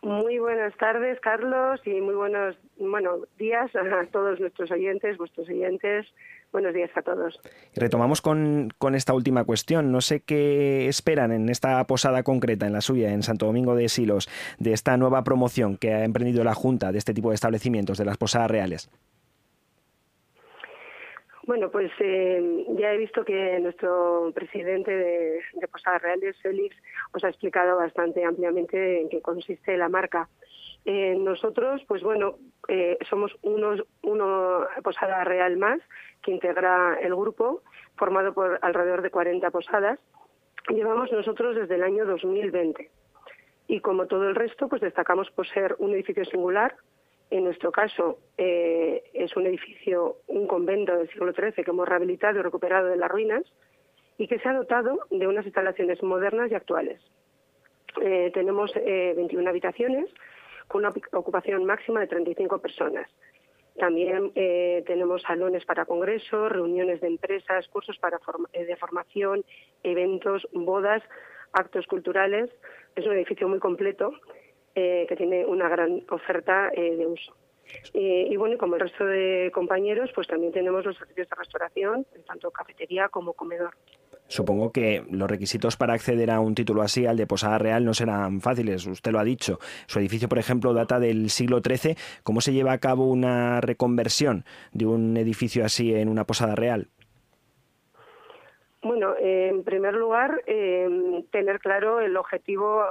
[0.00, 6.06] Muy buenas tardes, Carlos, y muy buenos bueno, días a todos nuestros oyentes, vuestros oyentes.
[6.50, 7.40] Buenos días a todos.
[7.74, 9.92] Retomamos con, con, esta última cuestión.
[9.92, 13.88] No sé qué esperan en esta posada concreta, en la suya, en Santo Domingo de
[13.88, 17.98] Silos, de esta nueva promoción que ha emprendido la Junta de este tipo de establecimientos,
[17.98, 18.90] de las posadas reales.
[21.48, 25.40] Bueno, pues eh, ya he visto que nuestro presidente de,
[25.72, 26.76] Posadas Reales, Félix,
[27.12, 30.28] os ha explicado bastante ampliamente en qué consiste la marca.
[30.84, 32.36] Eh, nosotros, pues bueno,
[32.68, 35.80] eh, somos unos, uno Posada Real más
[36.22, 37.62] que integra el grupo,
[37.96, 39.98] formado por alrededor de 40 posadas.
[40.68, 42.90] Llevamos nosotros desde el año 2020.
[43.68, 46.74] Y como todo el resto, pues destacamos por ser un edificio singular,
[47.30, 52.38] en nuestro caso, eh, es un edificio, un convento del siglo XIII que hemos rehabilitado
[52.38, 53.42] y recuperado de las ruinas
[54.16, 57.00] y que se ha dotado de unas instalaciones modernas y actuales.
[58.00, 60.08] Eh, tenemos 21 eh, habitaciones
[60.68, 63.08] con una ocupación máxima de 35 personas.
[63.78, 68.18] También tenemos salones para congresos, reuniones de empresas, cursos para
[68.52, 69.44] de formación,
[69.82, 71.02] eventos, bodas,
[71.52, 72.50] actos culturales.
[72.96, 74.12] Es un edificio muy completo
[74.74, 77.34] eh, que tiene una gran oferta eh, de uso.
[77.92, 82.50] y bueno, como el resto de compañeros, pues también tenemos los servicios de restauración, tanto
[82.50, 83.74] cafetería como comedor.
[84.28, 87.94] Supongo que los requisitos para acceder a un título así, al de Posada Real, no
[87.94, 89.58] serán fáciles, usted lo ha dicho.
[89.86, 91.96] Su edificio, por ejemplo, data del siglo XIII.
[92.22, 96.88] ¿Cómo se lleva a cabo una reconversión de un edificio así en una Posada Real?
[98.82, 102.84] Bueno, en primer lugar, eh, tener claro el objetivo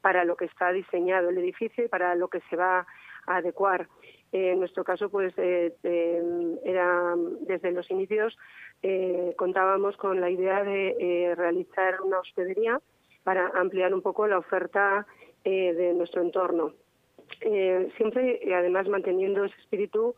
[0.00, 2.86] para lo que está diseñado el edificio y para lo que se va
[3.26, 3.88] a adecuar.
[4.32, 8.36] En nuestro caso, pues eh, eh, era desde los inicios
[8.82, 12.80] eh, contábamos con la idea de realizar una hospedería
[13.24, 15.06] para ampliar un poco la oferta
[15.44, 16.74] de nuestro entorno.
[17.96, 20.14] siempre, además, manteniendo ese espíritu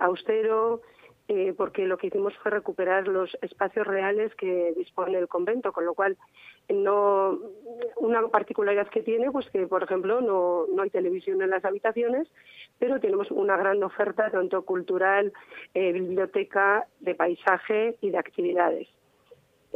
[0.00, 0.82] austero,
[1.30, 5.84] eh, porque lo que hicimos fue recuperar los espacios reales que dispone el convento, con
[5.84, 6.16] lo cual
[6.68, 7.38] no
[7.96, 12.28] una particularidad que tiene, pues que por ejemplo no, no hay televisión en las habitaciones,
[12.78, 15.32] pero tenemos una gran oferta tanto cultural,
[15.74, 18.88] eh, biblioteca, de paisaje y de actividades.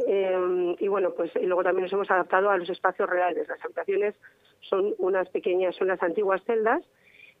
[0.07, 3.47] Eh, y bueno, pues y luego también nos hemos adaptado a los espacios reales.
[3.47, 4.15] Las habitaciones
[4.61, 6.83] son unas pequeñas, son las antiguas celdas,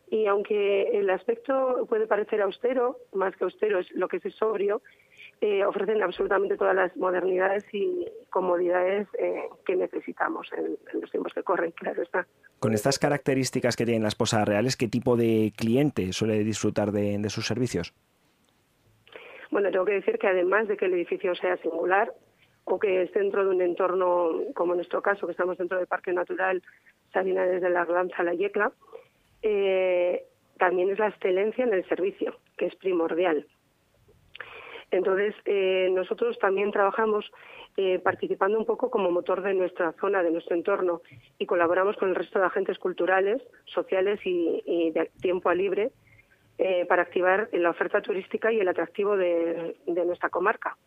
[0.09, 4.81] y aunque el aspecto puede parecer austero, más que austero es lo que es sobrio,
[5.45, 11.43] eh, ofrecen absolutamente todas las modernidades y comodidades eh, que necesitamos en, los tiempos que
[11.43, 12.25] corren, claro está.
[12.59, 17.17] Con estas características que tienen las posadas reales, ¿qué tipo de cliente suele disfrutar de,
[17.17, 17.93] de sus servicios?
[19.51, 22.13] Bueno, tengo que decir que además de que el edificio sea singular
[22.63, 25.87] o que es dentro de un entorno, como en nuestro caso, que estamos dentro del
[25.87, 26.63] Parque Natural
[27.11, 28.71] Sabinares de la Arlanza, La Yecla,
[29.41, 30.23] eh,
[30.57, 33.45] también es la excelencia en el servicio, que es primordial.
[34.93, 37.29] Entonces, eh, nosotros también trabajamos
[37.77, 41.01] eh, participando un poco como motor de nuestra zona, de nuestro entorno,
[41.39, 45.91] y colaboramos con el resto de agentes culturales, sociales y, de tiempo a libre
[46.87, 49.75] para activar la oferta turística y el atractivo de
[50.05, 50.77] nuestra comarca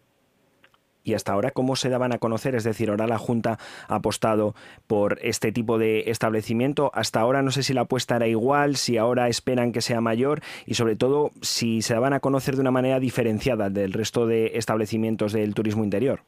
[1.07, 4.55] y hasta ahora cómo se daban a conocer, es decir, ahora la Junta ha apostado
[4.89, 8.99] por este tipo de establecimiento, hasta ahora no sé si la apuesta era igual, si
[8.99, 12.73] ahora esperan que sea mayor y sobre todo si se daban a conocer de una
[12.73, 16.21] manera diferenciada del resto de establecimientos del turismo interior.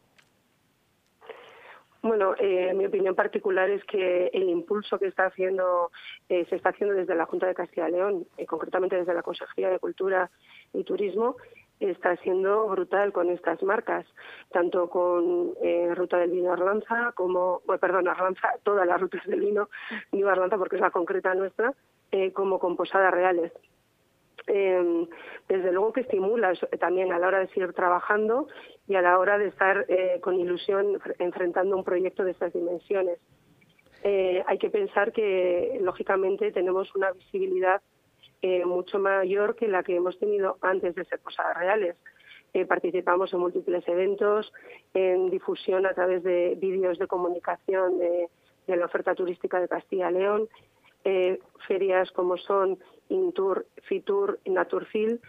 [2.00, 5.90] Bueno, eh, mi opinión particular es que el impulso que está haciendo
[6.28, 9.22] eh, se está haciendo desde la Junta de Castilla y León, y concretamente desde la
[9.22, 10.30] Consejería de Cultura
[10.72, 11.36] y Turismo,
[11.80, 14.06] está siendo brutal con estas marcas,
[14.50, 19.40] tanto con eh, Ruta del Vino Arlanza como, bueno, perdón, Arlanza, todas las rutas del
[19.40, 19.68] vino,
[20.28, 21.72] Arlanza porque es la concreta nuestra,
[22.10, 23.52] eh, como con Posadas Reales.
[24.46, 25.06] Em,
[25.48, 28.48] desde luego que estimula también a la hora de seguir trabajando
[28.86, 33.18] y a la hora de estar eh, con ilusión enfrentando un proyecto de estas dimensiones.
[34.02, 37.82] hay que pensar que, lógicamente, tenemos una visibilidad
[38.42, 41.96] eh, mucho mayor que la que hemos tenido antes de ser Posadas Reales.
[42.54, 44.52] Eh, participamos en múltiples eventos,
[44.94, 48.28] en difusión a través de vídeos de comunicación de,
[48.66, 50.48] la oferta turística de Castilla y León,
[51.04, 55.20] eh, ferias como son Intour, Fitur, Naturfil,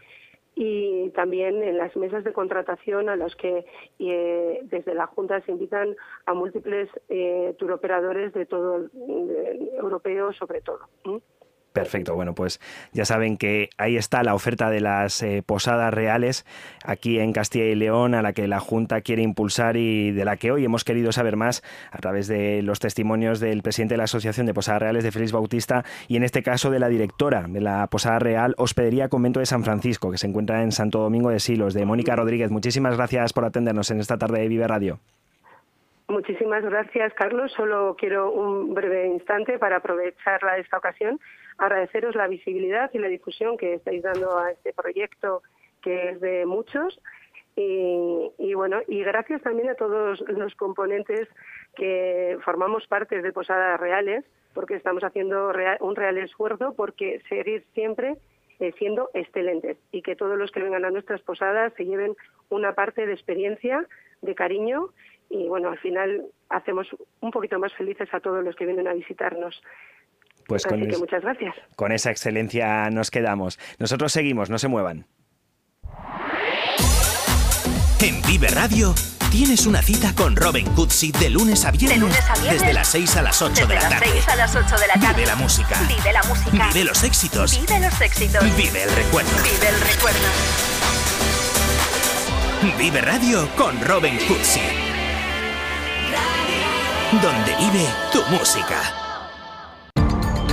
[0.55, 3.65] y también en las mesas de contratación a las que
[3.99, 5.95] eh, desde la Junta se invitan
[6.25, 6.89] a múltiples
[7.57, 10.79] turoperadores de todo el, europeo sobre todo.
[11.73, 12.60] Perfecto, bueno, pues
[12.93, 16.43] ya saben que ahí está la oferta de las eh, posadas reales
[16.84, 20.38] aquí en Castilla y León, a la que la Junta quiere impulsar y de la
[20.38, 24.05] que hoy hemos querido saber más a través de los testimonios del presidente de la
[24.05, 27.62] Asociación de Posadas Reales, de Félix Bautista, y en este caso de la directora de
[27.62, 31.39] la Posada Real Hospedería Convento de San Francisco, que se encuentra en Santo Domingo de
[31.39, 32.49] Silos, de Mónica Rodríguez.
[32.49, 34.99] Muchísimas gracias por atendernos en esta tarde de Vive Radio.
[36.10, 37.51] Muchísimas gracias, Carlos.
[37.55, 41.19] Solo quiero un breve instante para aprovechar esta ocasión,
[41.59, 45.43] agradeceros la visibilidad y la difusión que estáis dando a este proyecto
[45.81, 46.99] que es de muchos.
[47.55, 51.27] Y, bueno, y gracias también a todos los componentes
[51.75, 58.15] que formamos parte de Posadas Reales, porque estamos haciendo un real esfuerzo porque seguir siempre
[58.61, 62.15] eh, siendo excelentes y que todos los que vengan a nuestras posadas se lleven
[62.49, 63.85] una parte de experiencia,
[64.21, 64.89] de cariño
[65.29, 66.87] y bueno, al final hacemos
[67.21, 69.61] un poquito más felices a todos los que vienen a visitarnos.
[70.49, 71.55] Pues con, que muchas gracias.
[71.75, 73.59] con esa excelencia nos quedamos.
[73.77, 75.05] Nosotros seguimos, no se muevan.
[78.01, 78.95] En Vive Radio
[79.31, 82.13] tienes una cita con Robin Cutsi de lunes a viernes.
[82.49, 84.07] Desde las 6 a las 8 de la tarde.
[84.27, 85.13] a las 8 de la tarde.
[85.15, 85.79] Vive la música.
[85.88, 86.67] Vive la música.
[86.73, 87.59] Vive los éxitos.
[87.59, 88.43] Vive los éxitos.
[88.57, 89.29] Vive el recuerdo.
[89.43, 90.27] Vive el recuerdo.
[92.77, 94.62] Vive Radio con Robin Cutsi
[97.21, 99.08] donde vive tu música.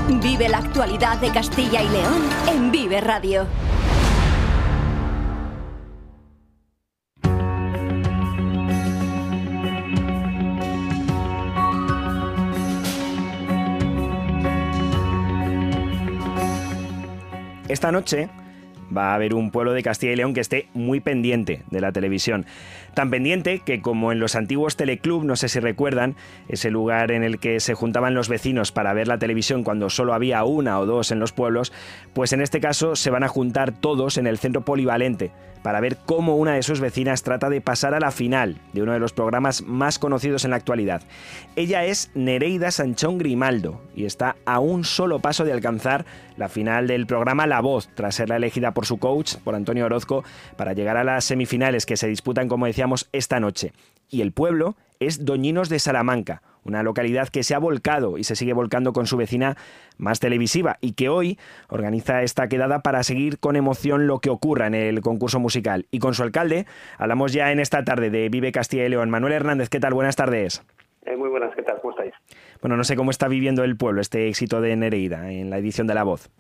[0.09, 3.47] Vive la actualidad de Castilla y León en Vive Radio.
[17.69, 18.31] Esta noche
[18.97, 21.93] va a haber un pueblo de Castilla y León que esté muy pendiente de la
[21.93, 22.47] televisión.
[22.95, 26.17] Tan pendiente que como en los antiguos teleclub, no sé si recuerdan,
[26.49, 30.15] ese lugar en el que se juntaban los vecinos para ver la televisión cuando solo
[30.15, 31.73] había una o dos en los pueblos,
[32.15, 35.31] pues en este caso se van a juntar todos en el centro polivalente
[35.67, 38.93] para ver cómo una de sus vecinas trata de pasar a la final de uno
[38.93, 41.03] de los programas más conocidos en la actualidad.
[41.57, 46.07] Ella es Nereida Sanchón Grimaldo y está a un solo paso de alcanzar
[46.37, 49.85] la final del programa La Voz, tras ser la elegida por su coach, por Antonio
[49.85, 50.25] Orozco,
[50.57, 53.73] para llegar a las semifinales que se disputan, como decíamos, esta noche.
[54.09, 58.37] Y el pueblo es Doñinos de Salamanca, una localidad que se ha volcado y se
[58.37, 59.57] sigue volcando con su vecina
[59.99, 64.67] más televisiva y que hoy organiza esta quedada para seguir con emoción lo que ocurra
[64.67, 65.87] en el concurso musical.
[65.91, 66.67] Y con su alcalde
[66.99, 69.11] hablamos ya en esta tarde de Vive Castilla y León.
[69.11, 69.95] Manuel Hernández, ¿qué tal?
[69.95, 70.63] Buenas tardes.
[71.05, 71.81] Eh, muy buenas, ¿qué tal?
[71.81, 72.15] ¿Cómo estáis?
[72.61, 75.87] Bueno, no sé cómo está viviendo el pueblo este éxito de Nereida en la edición
[75.87, 76.31] de La Voz.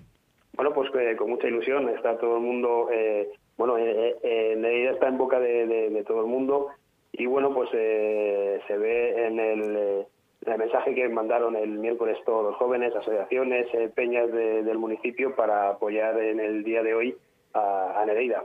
[0.56, 1.88] Bueno, pues eh, con mucha ilusión.
[1.90, 6.68] Está todo el mundo, eh, bueno, Nereida está en boca de, todo el mundo
[7.12, 10.06] y bueno, pues se ve en el
[10.52, 15.70] el mensaje que mandaron el miércoles todos los jóvenes, asociaciones, eh, peñas del municipio para
[15.70, 17.16] apoyar en el día de hoy
[17.54, 18.44] a, Nereida.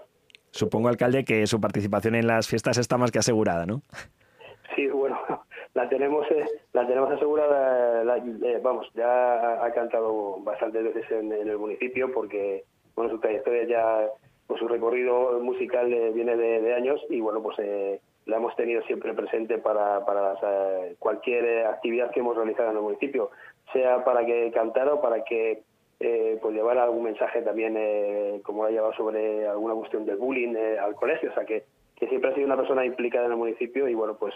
[0.52, 3.82] Supongo, alcalde, que su participación en las fiestas está más que asegurada, ¿no?
[4.76, 5.20] Sí, bueno,
[5.74, 11.58] la tenemos eh, la tenemos asegurada, eh, vamos, ya ha, cantado bastantes veces en, el
[11.58, 12.64] municipio porque,
[12.96, 14.10] bueno, su trayectoria ya,
[14.48, 17.58] pues su recorrido musical viene de, años y, bueno, pues
[18.26, 20.36] la hemos tenido siempre presente para, para
[21.00, 23.32] cualquier eh, actividad que hemos realizado en el municipio,
[23.74, 25.64] sea para que cantara o para que
[26.00, 30.18] eh, pues llevara algún mensaje también, eh, como lo ha llevado sobre alguna cuestión del
[30.18, 31.64] bullying eh, al colegio, o sea que,
[31.96, 34.34] que, siempre ha sido una persona implicada en el municipio y bueno, pues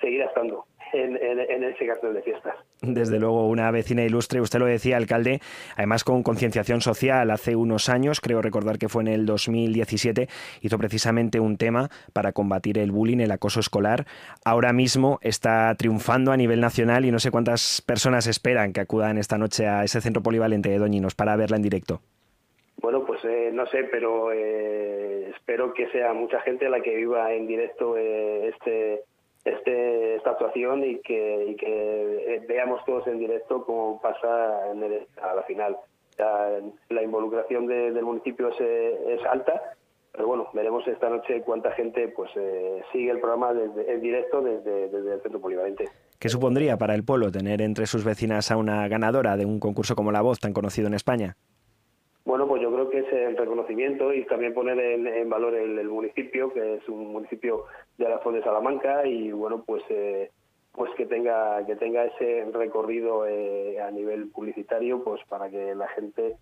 [0.00, 2.54] seguirá estando en, ese cartel de fiestas.
[2.80, 5.40] Desde luego, una vecina ilustre, usted lo decía, alcalde,
[5.76, 10.28] además con concienciación social, hace unos años, creo recordar que fue en el 2017,
[10.60, 14.06] hizo precisamente un tema para combatir el bullying, el acoso escolar.
[14.44, 19.18] Ahora mismo está triunfando a nivel nacional y no sé cuántas personas esperan que acudan
[19.18, 22.00] esta noche a ese centro polivalente de Doñinos para verla en directo.
[22.76, 27.32] Bueno, pues eh, no sé, pero eh, espero que sea mucha gente la que viva
[27.32, 29.04] en directo eh, este
[29.44, 34.82] este, esta actuación y que, que eh, veamos todos en directo cómo pasa en
[35.22, 35.76] a la final.
[36.90, 39.60] La, involucración del municipio es, es, alta,
[40.12, 44.40] pero bueno, veremos esta noche cuánta gente pues eh, sigue el programa desde, en directo
[44.40, 45.88] desde, desde el Centro Polivalente.
[46.20, 49.96] ¿Qué supondría para el pueblo tener entre sus vecinas a una ganadora de un concurso
[49.96, 51.36] como La Voz, tan conocido en España?
[52.24, 52.62] Bueno, pues
[53.14, 57.64] el reconocimiento y también poner en, valor el, municipio, que es un municipio
[57.98, 60.30] de la de Salamanca y bueno, pues eh,
[60.72, 65.88] pues que tenga que tenga ese recorrido eh, a nivel publicitario, pues para que la
[65.88, 66.36] gente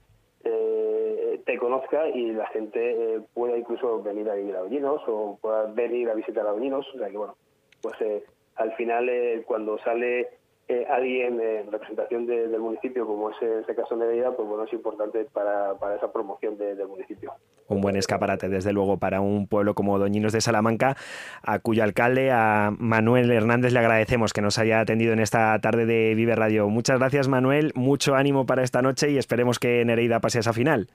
[0.44, 5.38] eh, te conozca y la gente eh, pueda incluso venir a vivir a Doñinos o
[5.40, 6.86] pueda venir a visitar a Doñinos.
[6.94, 7.36] O sea que, bueno,
[7.80, 8.24] pues eh,
[8.56, 10.28] al final, eh, cuando sale
[10.68, 14.64] eh, alguien en representación de- del municipio, como es en este caso Nereida, pues bueno,
[14.64, 17.32] es importante para, para esa promoción de- del municipio.
[17.68, 20.96] Un buen escaparate, desde luego, para un pueblo como Doñinos de Salamanca,
[21.42, 25.84] a cuyo alcalde, a Manuel Hernández, le agradecemos que nos haya atendido en esta tarde
[25.86, 26.68] de Vive Radio.
[26.68, 27.72] Muchas gracias, Manuel.
[27.74, 30.88] Mucho ánimo para esta noche y esperemos que Nereida pase a esa final.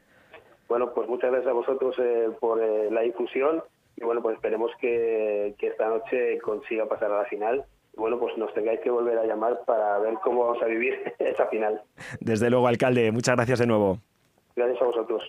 [0.69, 3.63] Bueno, pues muchas gracias a vosotros eh, por eh, la difusión
[3.95, 7.65] y bueno, pues esperemos que, que esta noche consiga pasar a la final.
[7.97, 11.47] Bueno, pues nos tengáis que volver a llamar para ver cómo vamos a vivir esa
[11.47, 11.81] final.
[12.21, 13.97] Desde luego, alcalde, muchas gracias de nuevo.
[14.55, 15.23] Gracias a vosotros.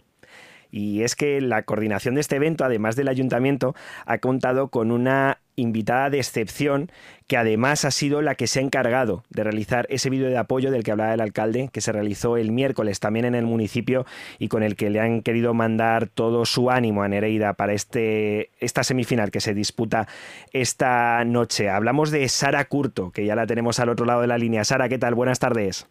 [0.71, 5.39] Y es que la coordinación de este evento, además del ayuntamiento, ha contado con una
[5.59, 6.91] invitada de excepción
[7.27, 10.71] que además ha sido la que se ha encargado de realizar ese vídeo de apoyo
[10.71, 14.07] del que hablaba el alcalde, que se realizó el miércoles también en el municipio
[14.39, 18.51] y con el que le han querido mandar todo su ánimo a Nereida para este,
[18.61, 20.09] esta semifinal que se disputa
[20.53, 21.69] esta noche.
[21.69, 24.65] Hablamos de Sara Curto, que ya la tenemos al otro lado de la línea.
[24.65, 25.15] Sara, ¿qué tal?
[25.15, 25.87] Buenas tardes.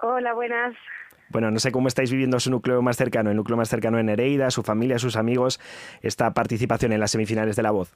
[0.00, 0.74] Hola, buenas.
[1.30, 4.06] Bueno, no sé cómo estáis viviendo su núcleo más cercano, el núcleo más cercano en
[4.06, 5.60] Nereida, su familia, sus amigos,
[6.02, 7.94] esta participación en las semifinales de La Voz.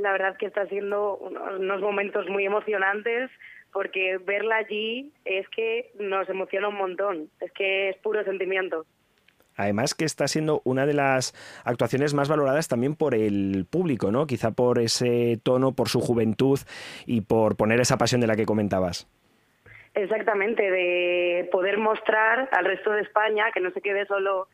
[0.00, 3.30] La verdad que está siendo unos momentos muy emocionantes
[3.72, 7.30] porque verla allí es que nos emociona un montón.
[7.40, 8.86] Es que es puro sentimiento.
[9.56, 11.34] Además que está siendo una de las
[11.64, 14.26] actuaciones más valoradas también por el público, ¿no?
[14.26, 16.58] Quizá por ese tono, por su juventud
[17.04, 19.06] y por poner esa pasión de la que comentabas.
[19.92, 24.48] Exactamente, de poder mostrar al resto de España que no se quede solo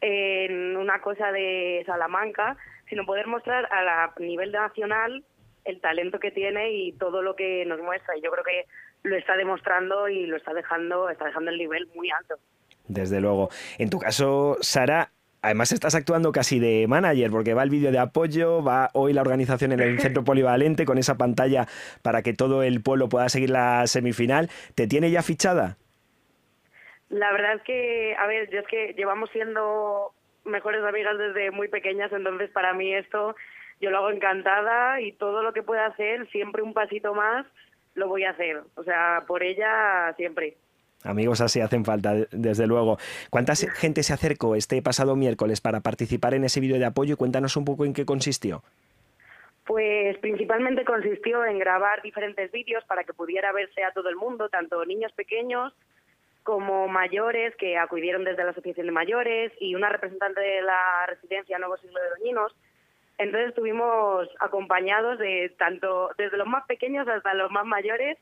[0.00, 2.56] en una cosa de Salamanca,
[2.88, 5.24] sino poder mostrar a, la- a nivel nacional
[5.64, 8.16] el talento que tiene y todo lo que nos muestra.
[8.16, 8.64] Y yo creo que
[9.08, 12.36] lo está demostrando y lo está dejando, está dejando el nivel muy alto.
[12.88, 13.48] Desde luego.
[13.78, 15.10] En tu caso, Sara,
[15.42, 19.22] además estás actuando casi de manager, porque va el vídeo de apoyo, va hoy la
[19.22, 21.66] organización en el centro polivalente con esa pantalla
[22.02, 24.50] para que todo el pueblo pueda seguir la semifinal.
[24.76, 25.76] ¿Te tiene ya fichada?
[27.08, 30.12] La verdad es que, a ver, yo es que llevamos siendo
[30.44, 33.34] mejores amigas desde muy pequeñas, entonces para mí esto
[33.80, 37.46] yo lo hago encantada y todo lo que pueda hacer, siempre un pasito más,
[37.94, 38.62] lo voy a hacer.
[38.74, 40.56] O sea, por ella siempre.
[41.04, 42.98] Amigos así hacen falta, de- desde luego.
[43.30, 47.14] ¿Cuánta gente se acercó este pasado miércoles para participar en ese vídeo de apoyo?
[47.14, 48.62] Y cuéntanos un poco en qué consistió.
[49.64, 54.48] Pues principalmente consistió en grabar diferentes vídeos para que pudiera verse a todo el mundo,
[54.48, 55.72] tanto niños pequeños
[56.46, 61.58] como mayores que acudieron desde la Asociación de Mayores y una representante de la residencia
[61.58, 62.54] Nuevo Siglo de Doñinos.
[63.18, 68.16] Entonces estuvimos acompañados de tanto desde los más pequeños hasta los más mayores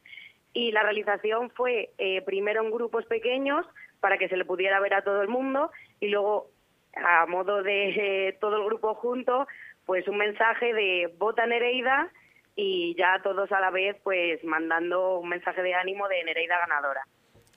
[0.55, 3.67] y la realización fue eh, primero en grupos pequeños
[4.01, 5.71] para que se le pudiera ver a todo el mundo
[6.01, 6.49] y luego
[6.97, 9.47] a modo de todo el grupo junto
[9.85, 12.11] pues un mensaje de vota Nereida
[12.57, 17.03] y ya todos a la vez pues mandando un mensaje de ánimo de Nereida ganadora.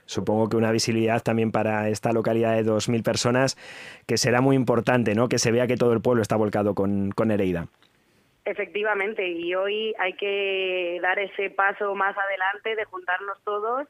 [0.08, 3.56] Supongo que una visibilidad también para esta localidad de 2.000 personas
[4.08, 5.30] que será muy importante, ¿no?
[5.30, 7.68] Que se vea que todo el pueblo está volcado con, con Nereida.
[8.46, 13.88] Efectivamente, y hoy hay que dar ese paso más adelante de juntarnos todos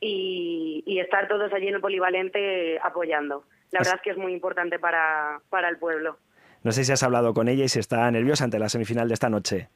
[0.00, 3.44] y, y estar todos allí en el polivalente apoyando.
[3.70, 6.16] La verdad es que es muy importante para, para el pueblo.
[6.62, 9.14] No sé si has hablado con ella y si está nerviosa ante la semifinal de
[9.14, 9.68] esta noche.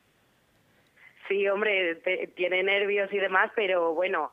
[1.28, 4.32] Sí, hombre, te- tiene nervios y demás, pero bueno,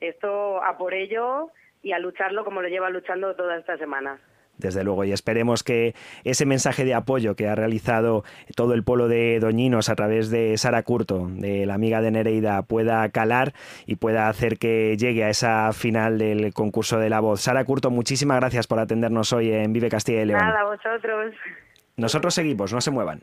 [0.00, 1.50] esto a por ello
[1.82, 4.20] y a lucharlo como lo lleva luchando todas estas semanas.
[4.60, 8.24] Desde luego, y esperemos que ese mensaje de apoyo que ha realizado
[8.56, 12.60] todo el pueblo de Doñinos a través de Sara Curto, de la amiga de Nereida,
[12.62, 13.54] pueda calar
[13.86, 17.40] y pueda hacer que llegue a esa final del concurso de la voz.
[17.40, 20.40] Sara Curto, muchísimas gracias por atendernos hoy en Vive Castilla y León.
[20.40, 21.34] Nada, vosotros.
[21.96, 23.22] Nosotros seguimos, no se muevan.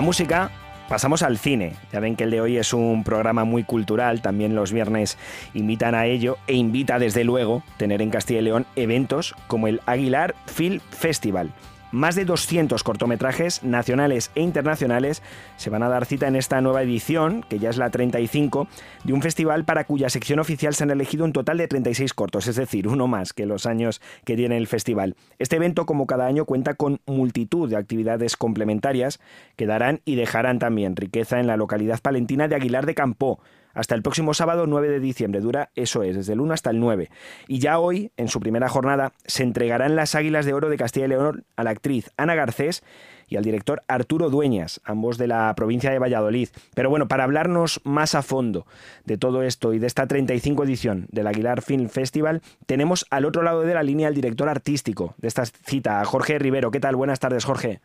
[0.00, 0.50] La música
[0.88, 1.74] pasamos al cine.
[1.92, 5.18] Ya ven que el de hoy es un programa muy cultural, también los viernes
[5.52, 9.82] invitan a ello e invita desde luego tener en Castilla y León eventos como el
[9.84, 11.52] Aguilar Film Festival.
[11.92, 15.22] Más de 200 cortometrajes nacionales e internacionales
[15.56, 18.68] se van a dar cita en esta nueva edición, que ya es la 35,
[19.02, 22.46] de un festival para cuya sección oficial se han elegido un total de 36 cortos,
[22.46, 25.16] es decir, uno más que los años que tiene el festival.
[25.40, 29.18] Este evento, como cada año, cuenta con multitud de actividades complementarias
[29.56, 33.40] que darán y dejarán también riqueza en la localidad palentina de Aguilar de Campó,
[33.74, 35.40] hasta el próximo sábado 9 de diciembre.
[35.40, 37.10] Dura, eso es, desde el 1 hasta el 9.
[37.48, 41.06] Y ya hoy, en su primera jornada, se entregarán las Águilas de Oro de Castilla
[41.06, 42.82] y León a la actriz Ana Garcés
[43.30, 46.48] y al director Arturo Dueñas, ambos de la provincia de Valladolid.
[46.74, 48.66] Pero bueno, para hablarnos más a fondo
[49.04, 53.42] de todo esto y de esta 35 edición del Aguilar Film Festival, tenemos al otro
[53.42, 56.72] lado de la línea al director artístico de esta cita, Jorge Rivero.
[56.72, 56.96] ¿Qué tal?
[56.96, 57.80] Buenas tardes, Jorge.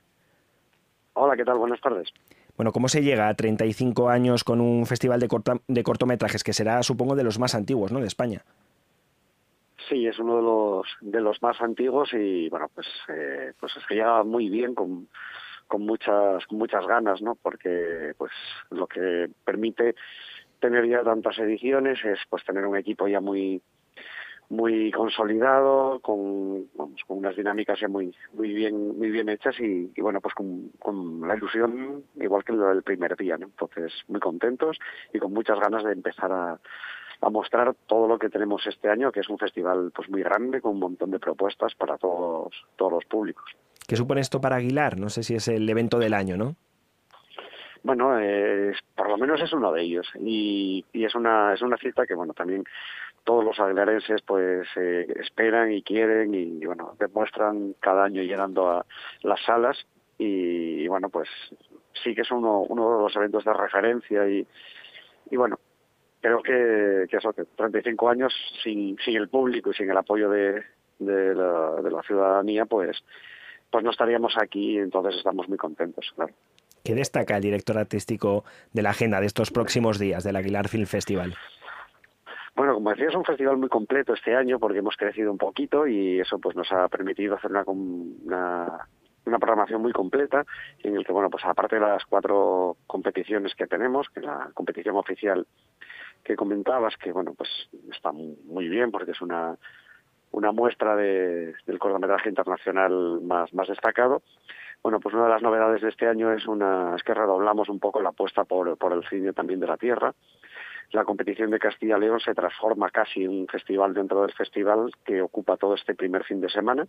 [1.14, 1.58] Hola, ¿qué tal?
[1.58, 2.10] Buenas tardes.
[2.58, 5.28] Bueno, ¿cómo se llega a 35 años con un festival de,
[5.68, 8.00] de cortometrajes que será, supongo, de los más antiguos, ¿no?
[8.00, 8.44] De España.
[9.90, 13.94] Sí, es uno de los de los más antiguos y bueno, pues eh, pues se
[13.94, 15.08] llega muy bien con,
[15.68, 17.36] con muchas con muchas ganas, ¿no?
[17.36, 18.32] Porque pues
[18.72, 19.96] lo que permite
[20.60, 23.62] tener ya tantas ediciones es pues tener un equipo ya muy
[24.50, 29.92] muy consolidado, con, vamos, con unas dinámicas ya muy, muy bien, muy bien hechas y,
[30.00, 33.48] bueno, pues con, con, la ilusión igual que el primer día, ¿no?
[33.48, 34.78] Entonces, muy contentos
[35.14, 36.60] y con muchas ganas de empezar a,
[37.22, 40.62] a mostrar todo lo que tenemos este año, que es un festival pues muy grande
[40.62, 43.46] con un montón de propuestas para todos, todos los públicos.
[43.88, 44.98] ¿Qué supone esto para Aguilar?
[44.98, 46.56] No sé si es el evento del año, ¿no?
[47.84, 51.78] Bueno, eh, por lo menos es uno de ellos y, y, es una es una
[51.78, 52.64] cita que bueno también
[53.26, 58.86] todos los aguilarenses pues eh, esperan y quieren y, bueno demuestran cada año llenando a
[59.24, 59.78] las salas
[60.18, 61.28] y, bueno pues
[62.04, 64.48] sí que es uno uno de los eventos de referencia y,
[65.30, 65.60] y bueno
[66.22, 70.30] creo que, que eso que 35 años sin sin el público y sin el apoyo
[70.30, 70.64] de,
[71.00, 73.04] de la, de la ciudadanía pues
[73.72, 76.34] pues no estaríamos aquí entonces estamos muy contentos claro
[76.86, 80.86] ¿Qué destaca el director artístico de la agenda de estos próximos días del Aguilar Film
[80.86, 81.34] Festival?
[82.56, 85.88] Bueno, como decía, es un festival muy completo este año porque hemos crecido un poquito
[85.88, 88.88] y eso pues nos ha permitido hacer una, una,
[89.26, 90.46] una programación muy completa
[90.80, 94.96] en el que, bueno, pues aparte de las cuatro competiciones que tenemos, que la competición
[94.96, 95.46] oficial
[96.24, 97.50] que comentabas, que, bueno, pues
[97.92, 99.58] está muy bien porque es una,
[100.32, 104.22] una muestra de, del cortometraje internacional más, más destacado.
[104.82, 107.82] Bueno, pues una de las novedades de este año es, una, es que redoblamos un
[107.82, 110.14] poco la apuesta por, por el cine también de la tierra
[110.96, 115.22] la competición de Castilla León se transforma casi en un festival dentro del festival que
[115.22, 116.88] ocupa todo este primer fin de semana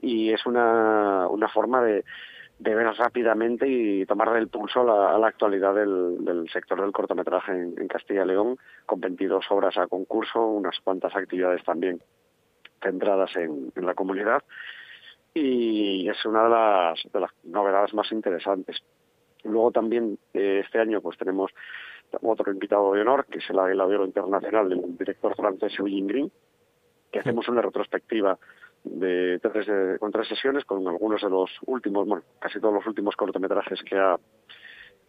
[0.00, 2.04] y es una, una forma de,
[2.58, 8.24] ver rápidamente y tomarle el pulso a la, actualidad del, sector del cortometraje en, Castilla
[8.24, 12.00] y León, con 22 obras a concurso, unas cuantas actividades también
[12.82, 14.42] centradas en, en la comunidad
[15.34, 18.82] y es una de las, de las novedades más interesantes.
[19.42, 21.50] Luego también eh, este año pues tenemos
[22.22, 26.32] otro invitado de honor, que es el Águila Internacional del director francés Eugene Green,
[27.10, 28.38] que hacemos una retrospectiva
[28.84, 33.16] de tres, con tres sesiones con algunos de los últimos, bueno, casi todos los últimos
[33.16, 34.18] cortometrajes que ha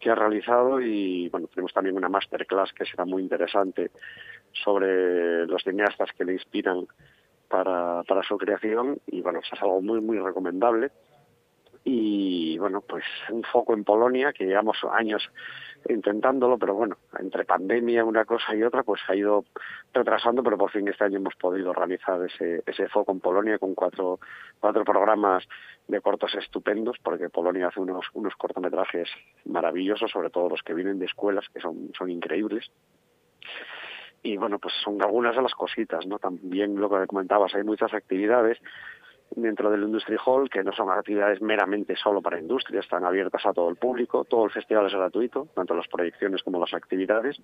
[0.00, 0.80] que ha realizado.
[0.80, 3.90] Y bueno tenemos también una masterclass que será muy interesante
[4.64, 6.86] sobre los cineastas que le inspiran
[7.48, 8.98] para, para su creación.
[9.06, 10.90] Y bueno es algo muy muy recomendable.
[11.84, 15.28] Y bueno pues un foco en Polonia que llevamos años
[15.88, 19.44] intentándolo, pero bueno, entre pandemia, una cosa y otra, pues ha ido
[19.92, 23.74] retrasando, pero por fin este año hemos podido realizar ese, ese foco en Polonia con
[23.74, 24.20] cuatro,
[24.60, 25.44] cuatro programas
[25.88, 29.08] de cortos estupendos, porque Polonia hace unos, unos cortometrajes
[29.44, 32.70] maravillosos, sobre todo los que vienen de escuelas, que son, son increíbles.
[34.22, 36.18] Y bueno, pues son algunas de las cositas, ¿no?
[36.18, 38.58] También lo que comentabas, hay muchas actividades
[39.34, 43.52] dentro del Industry Hall, que no son actividades meramente solo para industria, están abiertas a
[43.52, 47.40] todo el público, todo el festival es gratuito, tanto las proyecciones como las actividades,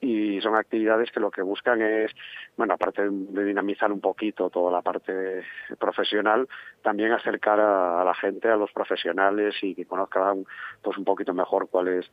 [0.00, 2.12] y son actividades que lo que buscan es,
[2.56, 5.42] bueno, aparte de dinamizar un poquito toda la parte
[5.78, 6.46] profesional,
[6.82, 10.44] también acercar a, la gente, a los profesionales y que conozcan
[10.82, 12.06] pues un poquito mejor cuál es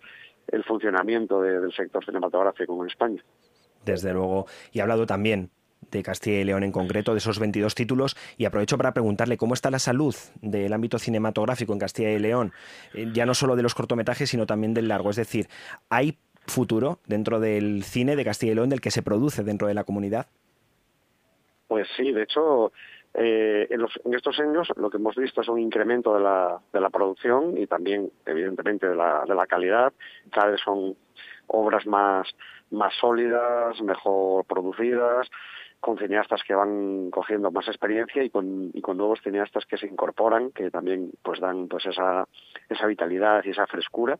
[0.47, 3.23] el funcionamiento del sector cinematográfico en España.
[3.83, 5.51] Desde luego, y ha hablado también
[5.91, 9.53] de Castilla y León en concreto, de esos 22 títulos, y aprovecho para preguntarle cómo
[9.53, 12.53] está la salud del ámbito cinematográfico en Castilla y León,
[12.93, 15.09] eh, ya no solo de los cortometrajes, sino también del largo.
[15.09, 15.47] Es decir,
[15.89, 19.73] ¿hay futuro dentro del cine de Castilla y León del que se produce dentro de
[19.73, 20.27] la comunidad?
[21.67, 22.71] Pues sí, de hecho,
[23.15, 26.81] Eh, en, en, estos años lo que hemos visto es un incremento de la, de
[26.81, 29.93] la producción y también, evidentemente, de la, de la calidad.
[30.31, 30.95] Cada vez son
[31.47, 32.27] obras más,
[32.71, 35.29] más sólidas, mejor producidas,
[35.83, 39.85] con cineastas que van cogiendo más experiencia y con, y con nuevos cineastas que se
[39.85, 42.25] incorporan, que también pues dan pues esa,
[42.69, 44.17] esa vitalidad y esa frescura.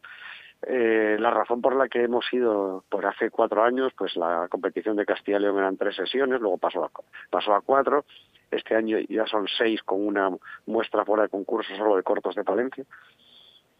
[0.67, 4.97] Eh, la razón por la que hemos ido por hace cuatro años, pues la competición
[4.97, 6.91] de Castilla y León eran tres sesiones, luego pasó a,
[7.29, 8.03] pasó a cuatro,
[8.51, 10.31] este año ya son seis con una
[10.65, 12.83] muestra fuera de concurso solo de cortos de Palencia.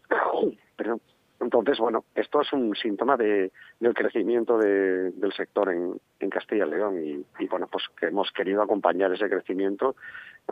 [0.76, 1.02] Perdón.
[1.40, 6.70] Entonces, bueno, esto es un síntoma de, del crecimiento de, del sector en, Castilla y
[6.70, 7.24] León.
[7.38, 9.94] Y, bueno, pues que hemos querido acompañar ese crecimiento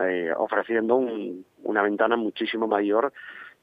[0.00, 3.12] eh, ofreciendo un, una ventana muchísimo mayor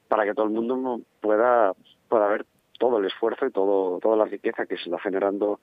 [0.08, 1.74] para que todo el mundo pueda,
[2.08, 2.46] pueda ver
[2.80, 5.60] todo el esfuerzo y todo, toda la riqueza que se está generando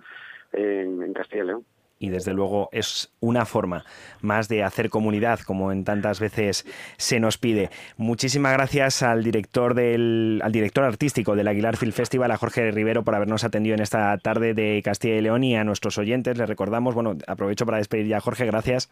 [0.53, 1.65] en, en Castilla y León
[1.99, 3.85] y desde luego es una forma
[4.21, 6.67] más de hacer comunidad como en tantas veces
[6.97, 7.71] se nos pide.
[7.97, 13.05] Muchísimas gracias al director del al director artístico del Aguilar Film Festival a Jorge Rivero
[13.05, 16.49] por habernos atendido en esta tarde de Castilla y León y a nuestros oyentes les
[16.49, 18.91] recordamos, bueno, aprovecho para despedir ya a Jorge, gracias.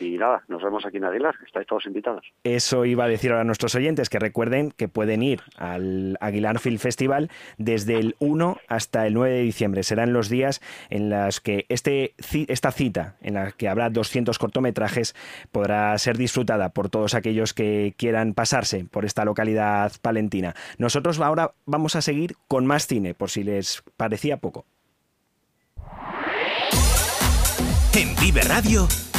[0.00, 2.24] Y nada, nos vemos aquí en Aguilar, estáis todos invitados.
[2.42, 6.58] Eso iba a decir ahora a nuestros oyentes, que recuerden que pueden ir al Aguilar
[6.58, 9.82] Film Festival desde el 1 hasta el 9 de diciembre.
[9.82, 12.14] Serán los días en los que este,
[12.48, 15.14] esta cita, en la que habrá 200 cortometrajes,
[15.52, 20.54] podrá ser disfrutada por todos aquellos que quieran pasarse por esta localidad palentina.
[20.78, 24.64] Nosotros ahora vamos a seguir con más cine, por si les parecía poco.
[27.94, 28.86] En Vive Radio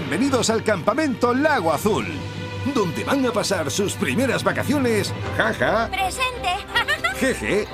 [0.00, 2.04] Bienvenidos al campamento Lago Azul,
[2.74, 5.10] donde van a pasar sus primeras vacaciones.
[5.38, 6.50] Jaja, ¡Presente!
[7.18, 7.66] jeje,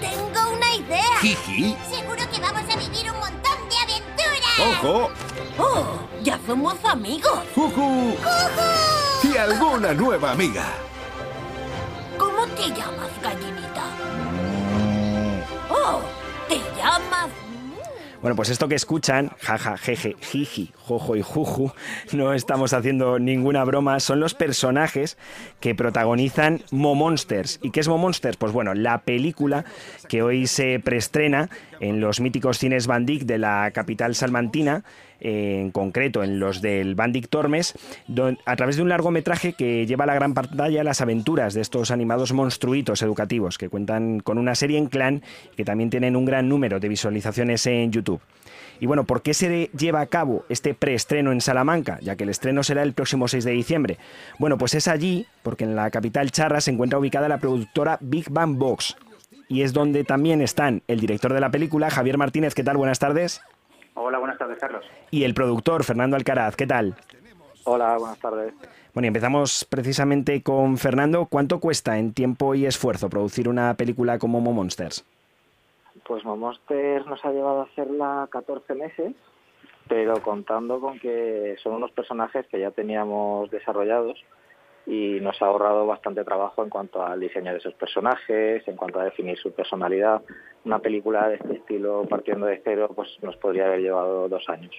[0.00, 1.04] Tengo una idea.
[1.20, 4.58] jiji, Seguro que vamos a vivir un montón de aventuras.
[4.82, 5.10] ojo,
[5.58, 5.84] ¡Oh!
[6.24, 7.38] Ya somos amigos.
[7.54, 8.16] juju
[9.22, 10.64] y alguna nueva amiga.
[12.18, 13.84] ¿Cómo te llamas, gallinita?
[15.70, 16.00] ¡Oh!
[16.48, 17.28] ¿Te llamas?
[18.26, 21.70] Bueno, pues esto que escuchan, jaja, jeje, jiji, jojo y juju,
[22.12, 25.16] no estamos haciendo ninguna broma, son los personajes
[25.60, 27.60] que protagonizan Mo Monsters.
[27.62, 28.36] ¿Y qué es Mo Monsters?
[28.36, 29.64] Pues bueno, la película
[30.08, 31.50] que hoy se preestrena
[31.80, 34.84] en los míticos cines Bandic de la capital salmantina,
[35.20, 37.74] eh, en concreto en los del Bandic Tormes,
[38.44, 41.90] a través de un largometraje que lleva a la gran pantalla las aventuras de estos
[41.90, 45.22] animados monstruitos educativos que cuentan con una serie en clan
[45.56, 48.20] que también tienen un gran número de visualizaciones en YouTube.
[48.80, 51.98] Y bueno, ¿por qué se lleva a cabo este preestreno en Salamanca?
[52.02, 53.98] Ya que el estreno será el próximo 6 de diciembre.
[54.38, 58.30] Bueno, pues es allí, porque en la capital charra se encuentra ubicada la productora Big
[58.30, 58.96] Bang Box.
[59.48, 62.54] Y es donde también están el director de la película, Javier Martínez.
[62.54, 62.76] ¿Qué tal?
[62.76, 63.42] Buenas tardes.
[63.94, 64.84] Hola, buenas tardes, Carlos.
[65.10, 66.56] Y el productor, Fernando Alcaraz.
[66.56, 66.96] ¿Qué tal?
[67.64, 68.54] Hola, buenas tardes.
[68.92, 71.26] Bueno, y empezamos precisamente con Fernando.
[71.26, 75.04] ¿Cuánto cuesta en tiempo y esfuerzo producir una película como Mo Monsters?
[76.06, 79.14] Pues Monsters nos ha llevado a hacerla 14 meses,
[79.88, 84.18] pero contando con que son unos personajes que ya teníamos desarrollados
[84.86, 89.00] y nos ha ahorrado bastante trabajo en cuanto al diseño de esos personajes, en cuanto
[89.00, 90.22] a definir su personalidad.
[90.64, 94.74] Una película de este estilo partiendo de cero pues nos podría haber llevado dos años.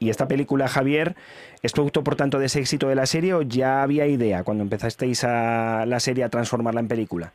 [0.00, 1.14] Y esta película, Javier,
[1.62, 4.62] ¿es producto, por tanto, de ese éxito de la serie o ya había idea cuando
[4.62, 7.32] empezasteis a la serie a transformarla en película?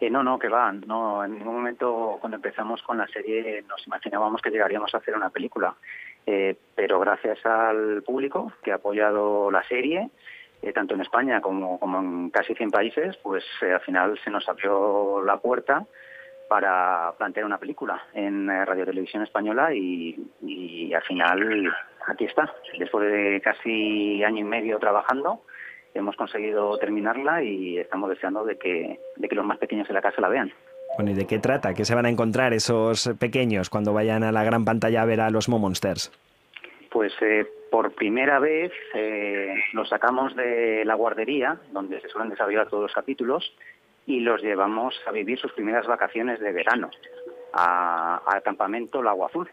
[0.00, 0.72] Eh, no, no, que va.
[0.72, 5.16] No, en ningún momento cuando empezamos con la serie nos imaginábamos que llegaríamos a hacer
[5.16, 5.74] una película.
[6.26, 10.10] Eh, pero gracias al público que ha apoyado la serie,
[10.62, 14.30] eh, tanto en España como, como en casi 100 países, pues eh, al final se
[14.30, 15.86] nos abrió la puerta
[16.48, 21.72] para plantear una película en eh, Radio Televisión Española y, y al final
[22.06, 22.52] aquí está.
[22.78, 25.42] Después de casi año y medio trabajando,
[25.94, 30.02] hemos conseguido terminarla y estamos deseando de que, de que los más pequeños de la
[30.02, 30.52] casa la vean.
[30.96, 31.74] Bueno, ¿y de qué trata?
[31.74, 35.20] ¿Qué se van a encontrar esos pequeños cuando vayan a la gran pantalla a ver
[35.20, 36.12] a los Monsters?
[36.90, 42.68] Pues eh, por primera vez eh, los sacamos de la guardería, donde se suelen desarrollar
[42.68, 43.52] todos los capítulos,
[44.06, 46.90] y los llevamos a vivir sus primeras vacaciones de verano
[47.52, 49.50] al campamento Lago Azul.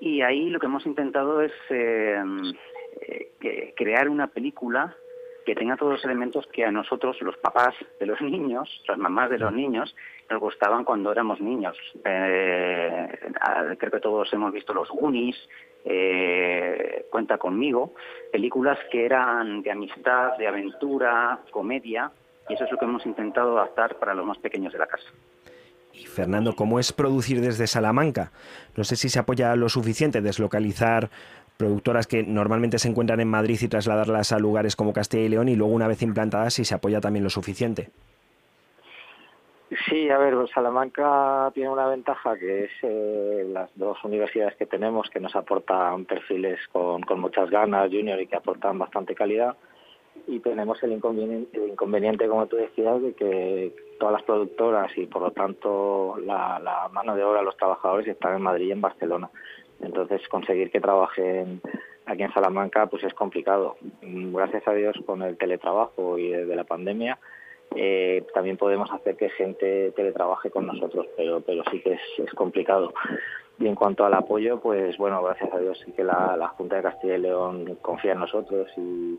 [0.00, 2.22] Y ahí lo que hemos intentado es eh,
[3.76, 4.96] crear una película
[5.48, 9.30] que tenga todos los elementos que a nosotros, los papás de los niños, las mamás
[9.30, 9.96] de los niños,
[10.28, 11.74] nos gustaban cuando éramos niños.
[12.04, 13.08] Eh,
[13.78, 15.36] creo que todos hemos visto los Goonies,
[15.88, 17.94] eh, Cuenta conmigo,
[18.30, 22.12] películas que eran de amistad, de aventura, comedia,
[22.48, 25.08] y eso es lo que hemos intentado adaptar para los más pequeños de la casa.
[25.94, 28.30] Y Fernando, ¿cómo es producir desde Salamanca?
[28.76, 31.10] No sé si se apoya lo suficiente deslocalizar
[31.56, 35.48] productoras que normalmente se encuentran en Madrid y trasladarlas a lugares como Castilla y León
[35.48, 37.90] y luego una vez implantadas si se apoya también lo suficiente.
[39.88, 45.10] Sí, a ver, Salamanca tiene una ventaja que es eh, las dos universidades que tenemos
[45.10, 49.56] que nos aportan perfiles con, con muchas ganas, junior, y que aportan bastante calidad.
[50.26, 55.06] Y tenemos el inconveniente, el inconveniente, como tú decías, de que todas las productoras y
[55.06, 58.80] por lo tanto la, la mano de obra, los trabajadores están en Madrid y en
[58.80, 59.28] Barcelona.
[59.80, 61.60] Entonces, conseguir que trabajen
[62.06, 63.76] aquí en Salamanca pues es complicado.
[64.00, 67.18] Gracias a Dios, con el teletrabajo y desde la pandemia,
[67.74, 72.32] eh, también podemos hacer que gente teletrabaje con nosotros, pero, pero sí que es, es
[72.32, 72.92] complicado.
[73.58, 76.82] Y en cuanto al apoyo, pues bueno, gracias a Dios sí que la, Junta de
[76.82, 79.18] Castilla y León confía en nosotros y,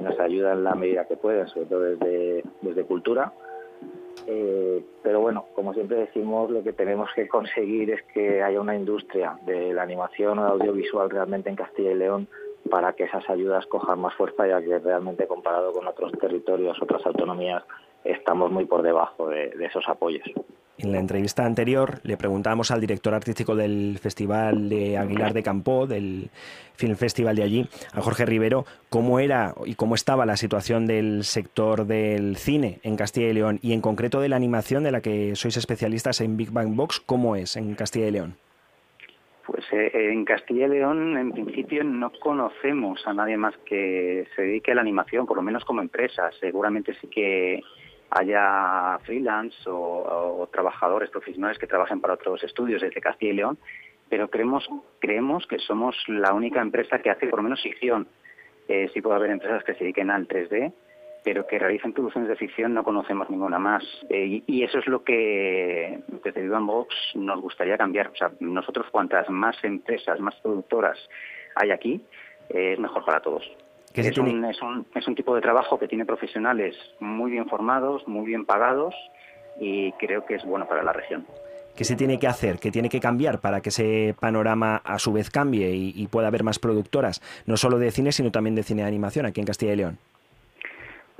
[0.00, 3.32] nos ayuda en la medida que puede, sobre todo desde, desde cultura
[4.26, 8.76] eh, pero bueno, como siempre decimos, lo que tenemos que conseguir es que haya una
[8.76, 12.28] industria de la animación o audiovisual realmente en Castilla y León
[12.68, 17.04] para que esas ayudas cojan más fuerza, ya que realmente comparado con otros territorios, otras
[17.06, 17.62] autonomías,
[18.04, 20.28] estamos muy por debajo de esos apoyos.
[20.82, 25.86] En la entrevista anterior le preguntábamos al director artístico del Festival de Aguilar de Campo,
[25.86, 26.30] del
[26.74, 31.24] Film Festival de allí, a Jorge Rivero, cómo era y cómo estaba la situación del
[31.24, 35.02] sector del cine en Castilla y León y en concreto de la animación de la
[35.02, 38.36] que sois especialistas en Big Bang Box, ¿cómo es en Castilla y León?
[39.50, 44.42] Pues eh, en Castilla y León, en principio, no conocemos a nadie más que se
[44.42, 46.30] dedique a la animación, por lo menos como empresa.
[46.38, 47.60] Seguramente sí que
[48.10, 53.58] haya freelance o, trabajadores profesionales que trabajen para otros estudios desde Castilla y León,
[54.08, 54.68] pero creemos,
[55.00, 58.06] creemos que somos la única empresa que hace por lo menos ficción.
[58.68, 60.72] Eh, sí puede haber empresas que se dediquen al 3D,
[61.22, 63.84] pero que realicen producciones de ficción no conocemos ninguna más.
[64.08, 68.08] Eh, y, eso es lo que desde Vivan Box nos gustaría cambiar.
[68.08, 70.98] O sea, nosotros cuantas más empresas, más productoras
[71.54, 72.00] hay aquí,
[72.48, 73.44] eh, es mejor para todos.
[73.94, 78.06] Es un, es, un, es un tipo de trabajo que tiene profesionales muy bien formados,
[78.06, 78.94] muy bien pagados
[79.58, 81.26] y creo que es bueno para la región.
[81.76, 82.58] ¿Qué se tiene que hacer?
[82.58, 86.42] ¿Qué tiene que cambiar para que ese panorama a su vez cambie y, pueda haber
[86.42, 89.72] más productoras, no solo de cine, sino también de cine de animación aquí en Castilla
[89.72, 89.98] y León?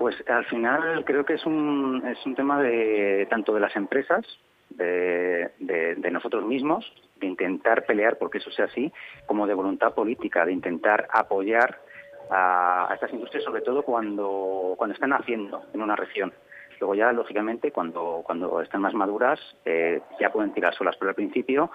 [0.00, 4.24] Pues al final creo que es un, es un tema de tanto de las empresas,
[4.70, 8.90] de, nosotros mismos, de intentar pelear porque eso sea así,
[9.26, 11.82] como de voluntad política, de intentar apoyar
[12.30, 16.32] a, estas industrias, sobre todo cuando, cuando están haciendo en una región.
[16.80, 21.14] Luego ya, lógicamente, cuando, cuando están más maduras, eh, ya pueden tirar solas, pero al
[21.14, 21.70] principio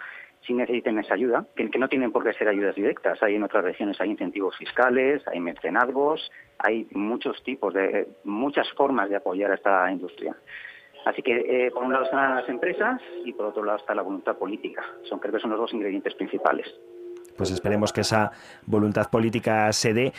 [0.45, 3.21] si necesiten esa ayuda, que, no tienen por qué ser ayudas directas.
[3.23, 9.09] Hay en otras regiones hay incentivos fiscales, hay mecenazgos, hay muchos tipos de, muchas formas
[9.09, 10.35] de apoyar a esta industria.
[11.05, 14.01] Así que, eh, por un lado están las empresas y por otro lado está la
[14.01, 14.83] voluntad política.
[15.03, 16.67] Son, creo que son los dos ingredientes principales
[17.35, 18.31] pues esperemos que esa
[18.65, 20.13] voluntad política se dé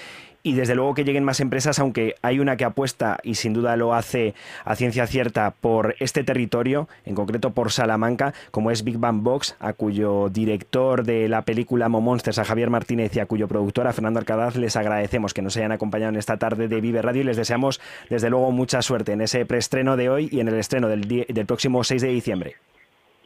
[0.47, 3.77] y desde luego que lleguen más empresas, aunque hay una que apuesta y sin duda
[3.77, 4.33] lo hace
[4.65, 9.57] a ciencia cierta por este territorio, en concreto por Salamanca, como es Big Bang Box,
[9.59, 13.89] a cuyo director de la película Mo Monsters, a Javier Martínez y a cuyo productor,
[13.89, 17.23] a Fernando Arcadaz, les agradecemos que nos hayan acompañado en esta tarde de Vive Radio
[17.23, 20.55] y les deseamos desde luego mucha suerte en ese preestreno de hoy y en el
[20.55, 22.55] estreno del, del próximo 6 de diciembre.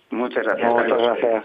[0.08, 0.72] Muchas gracias.
[0.72, 1.44] Muchas gracias.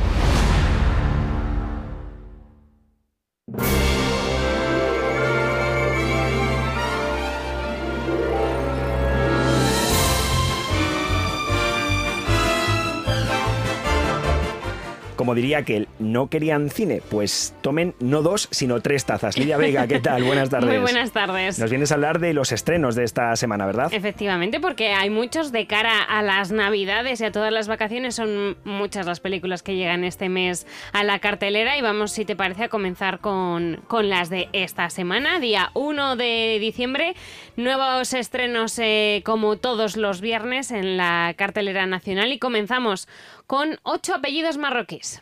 [15.31, 19.37] Como diría que no querían cine, pues tomen no dos, sino tres tazas.
[19.37, 20.23] Lidia Vega, ¿qué tal?
[20.25, 20.69] Buenas tardes.
[20.69, 21.57] Muy buenas tardes.
[21.57, 23.93] Nos vienes a hablar de los estrenos de esta semana, ¿verdad?
[23.93, 28.15] Efectivamente, porque hay muchos de cara a las Navidades y a todas las vacaciones.
[28.15, 32.35] Son muchas las películas que llegan este mes a la cartelera y vamos, si te
[32.35, 37.15] parece, a comenzar con, con las de esta semana, día 1 de diciembre.
[37.55, 43.07] Nuevos estrenos eh, como todos los viernes en la cartelera nacional y comenzamos
[43.51, 45.21] con ocho apellidos marroquíes.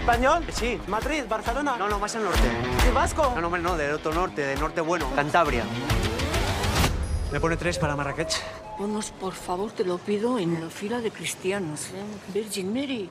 [0.00, 0.46] ¿Español?
[0.50, 0.80] Sí.
[0.86, 1.24] ¿Madrid?
[1.28, 1.76] ¿Barcelona?
[1.76, 2.40] No, no, más al norte.
[2.88, 3.34] ¿Y vasco?
[3.34, 5.06] No, no, no, del otro norte, del norte bueno.
[5.14, 5.62] Cantabria.
[7.30, 8.32] ¿Me pone tres para Marrakech?
[8.78, 11.88] Ponos, por favor, te lo pido, en la fila de cristianos.
[12.32, 13.10] Virgin Mary.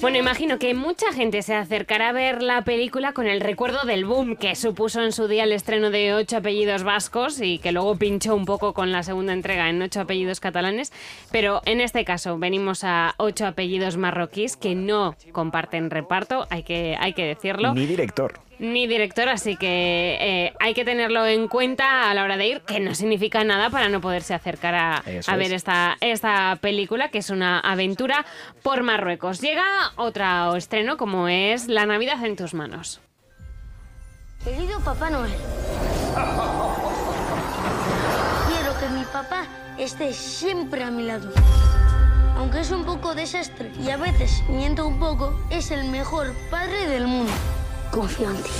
[0.00, 4.04] Bueno, imagino que mucha gente se acercará a ver la película con el recuerdo del
[4.04, 7.96] boom que supuso en su día el estreno de ocho apellidos vascos y que luego
[7.96, 10.92] pinchó un poco con la segunda entrega en ocho apellidos catalanes.
[11.32, 16.96] Pero en este caso venimos a ocho apellidos marroquíes que no comparten reparto, hay que,
[17.00, 17.74] hay que decirlo.
[17.74, 22.36] Ni director ni director, así que eh, hay que tenerlo en cuenta a la hora
[22.36, 26.56] de ir, que no significa nada para no poderse acercar a, a ver esta, esta
[26.60, 28.24] película, que es una aventura
[28.62, 29.40] por Marruecos.
[29.40, 29.64] Llega
[29.96, 33.00] otro estreno como es La Navidad en tus manos.
[34.44, 35.32] Querido Papá Noel,
[38.48, 39.44] quiero que mi papá
[39.76, 41.32] esté siempre a mi lado.
[42.36, 46.86] Aunque es un poco desastre y a veces miento un poco, es el mejor padre
[46.86, 47.32] del mundo.
[47.96, 48.50] Confío en ti.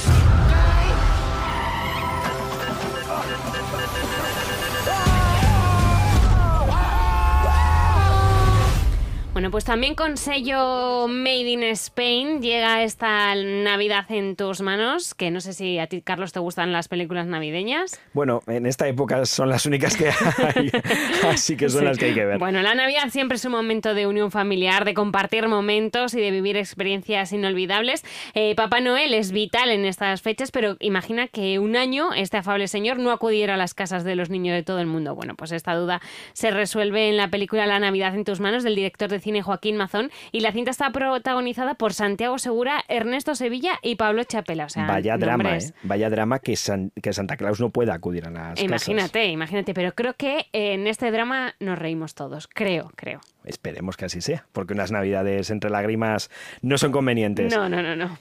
[9.37, 15.31] Bueno, pues también con sello Made in Spain llega esta Navidad en tus manos, que
[15.31, 18.01] no sé si a ti, Carlos, te gustan las películas navideñas.
[18.15, 20.71] Bueno, en esta época son las únicas que hay,
[21.29, 22.39] así que son las que hay que ver.
[22.39, 26.31] Bueno, la Navidad siempre es un momento de unión familiar, de compartir momentos y de
[26.31, 28.07] vivir experiencias inolvidables.
[28.33, 32.69] Eh, Papá Noel es vital en estas fechas, pero imagina que un año este afable
[32.69, 35.15] señor no acudiera a las casas de los niños de todo el mundo.
[35.15, 36.01] Bueno, pues esta duda
[36.33, 39.77] se resuelve en la película La Navidad en tus manos del director de cine Joaquín
[39.77, 44.67] Mazón y la cinta está protagonizada por Santiago Segura, Ernesto Sevilla y Pablo Chapela.
[44.67, 45.73] O sea, Vaya drama, ¿eh?
[45.83, 49.95] Vaya drama que, San- que Santa Claus no pueda acudir a las Imagínate, imagínate, pero
[49.95, 53.19] creo que en este drama nos reímos todos, creo, creo.
[53.21, 53.37] casas.
[53.45, 56.31] Esperemos que así sea, porque unas navidades entre lágrimas
[56.63, 57.55] no son convenientes.
[57.55, 58.19] No, no, no, no.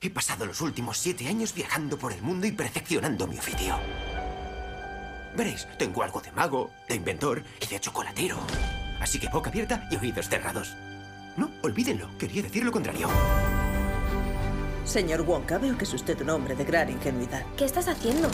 [0.00, 3.78] He pasado los últimos siete años viajando por el mundo y perfeccionando mi oficio.
[5.36, 8.36] Veréis, tengo algo de mago, de inventor y de chocolatero.
[9.00, 10.76] Así que boca abierta y oídos cerrados.
[11.36, 13.08] No, olvídenlo, quería decir lo contrario.
[14.84, 17.42] Señor Wonka, veo que es usted un hombre de gran ingenuidad.
[17.56, 18.28] ¿Qué estás haciendo?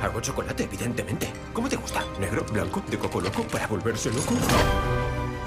[0.00, 1.32] Hago chocolate, evidentemente.
[1.52, 2.04] ¿Cómo te gusta?
[2.20, 4.34] ¿Negro, blanco, de coco loco para volverse loco?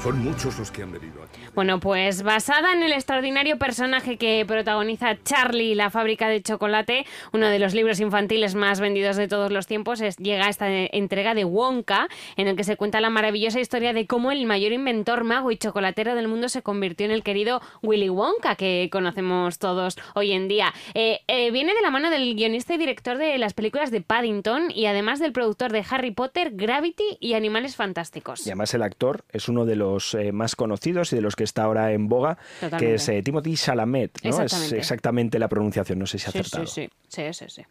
[0.04, 1.42] Son muchos los que han venido aquí.
[1.58, 7.48] Bueno, pues basada en el extraordinario personaje que protagoniza Charlie, la fábrica de chocolate, uno
[7.48, 11.46] de los libros infantiles más vendidos de todos los tiempos, es, llega esta entrega de
[11.46, 15.50] Wonka, en el que se cuenta la maravillosa historia de cómo el mayor inventor, mago
[15.50, 20.34] y chocolatero del mundo se convirtió en el querido Willy Wonka, que conocemos todos hoy
[20.34, 20.76] en día.
[20.94, 24.70] Eh, eh, viene de la mano del guionista y director de las películas de Paddington
[24.70, 28.46] y además del productor de Harry Potter, Gravity y Animales Fantásticos.
[28.46, 31.47] Y además el actor es uno de los eh, más conocidos y de los que
[31.48, 32.86] está ahora en boga, Totalmente.
[32.86, 34.12] que es eh, Timothy Chalamet.
[34.24, 34.30] ¿no?
[34.30, 34.78] Es Exactamente.
[34.78, 36.68] exactamente la pronunciación, no sé si ha Sí, acertado.
[36.68, 37.62] sí, sí, sí, sí, sí.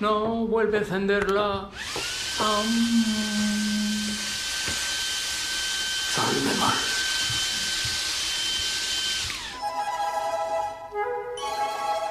[0.00, 1.70] No, vuelve a encenderla.
[6.14, 6.74] Salve mal.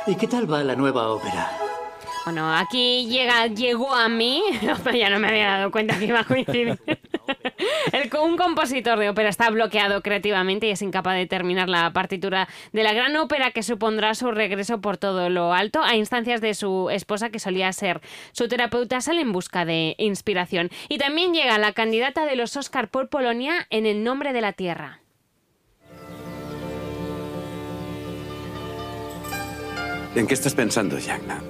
[0.07, 1.51] ¿Y qué tal va la nueva ópera?
[2.25, 4.41] Bueno, aquí llega, llegó a mí,
[4.93, 6.79] ya no me había dado cuenta que iba a coincidir.
[8.21, 12.83] Un compositor de ópera está bloqueado creativamente y es incapaz de terminar la partitura de
[12.83, 16.89] la gran ópera que supondrá su regreso por todo lo alto a instancias de su
[16.89, 18.01] esposa que solía ser
[18.31, 20.69] su terapeuta sale en busca de inspiración.
[20.89, 24.53] Y también llega la candidata de los Oscar por Polonia en el nombre de la
[24.53, 25.01] tierra.
[30.15, 31.41] ¿En qué estás pensando, Yagna?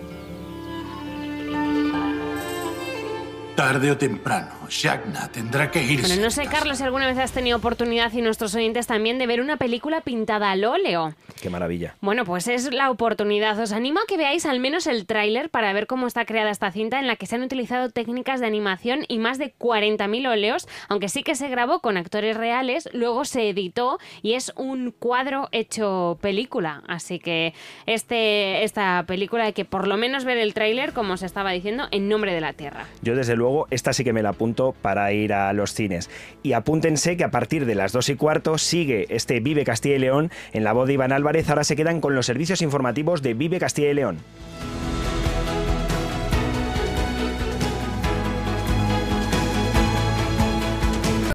[3.55, 6.07] Tarde o temprano, Shagna tendrá que irse.
[6.07, 9.27] Bueno, no sé, Carlos, si alguna vez has tenido oportunidad y nuestros oyentes también de
[9.27, 11.15] ver una película pintada al óleo.
[11.41, 11.95] Qué maravilla.
[12.01, 13.57] Bueno, pues es la oportunidad.
[13.57, 16.69] Os animo a que veáis al menos el tráiler para ver cómo está creada esta
[16.71, 20.67] cinta en la que se han utilizado técnicas de animación y más de 40.000 óleos,
[20.89, 25.47] aunque sí que se grabó con actores reales, luego se editó y es un cuadro
[25.53, 26.83] hecho película.
[26.89, 27.53] Así que
[27.85, 31.87] este, esta película hay que por lo menos ver el tráiler, como os estaba diciendo,
[31.91, 32.85] en nombre de la Tierra.
[33.01, 36.09] Yo desde luego luego esta sí que me la apunto para ir a los cines.
[36.41, 39.99] Y apúntense que a partir de las 2 y cuarto sigue este Vive Castilla y
[39.99, 41.47] León en la voz de Iván Álvarez.
[41.49, 44.17] Ahora se quedan con los servicios informativos de Vive Castilla y León.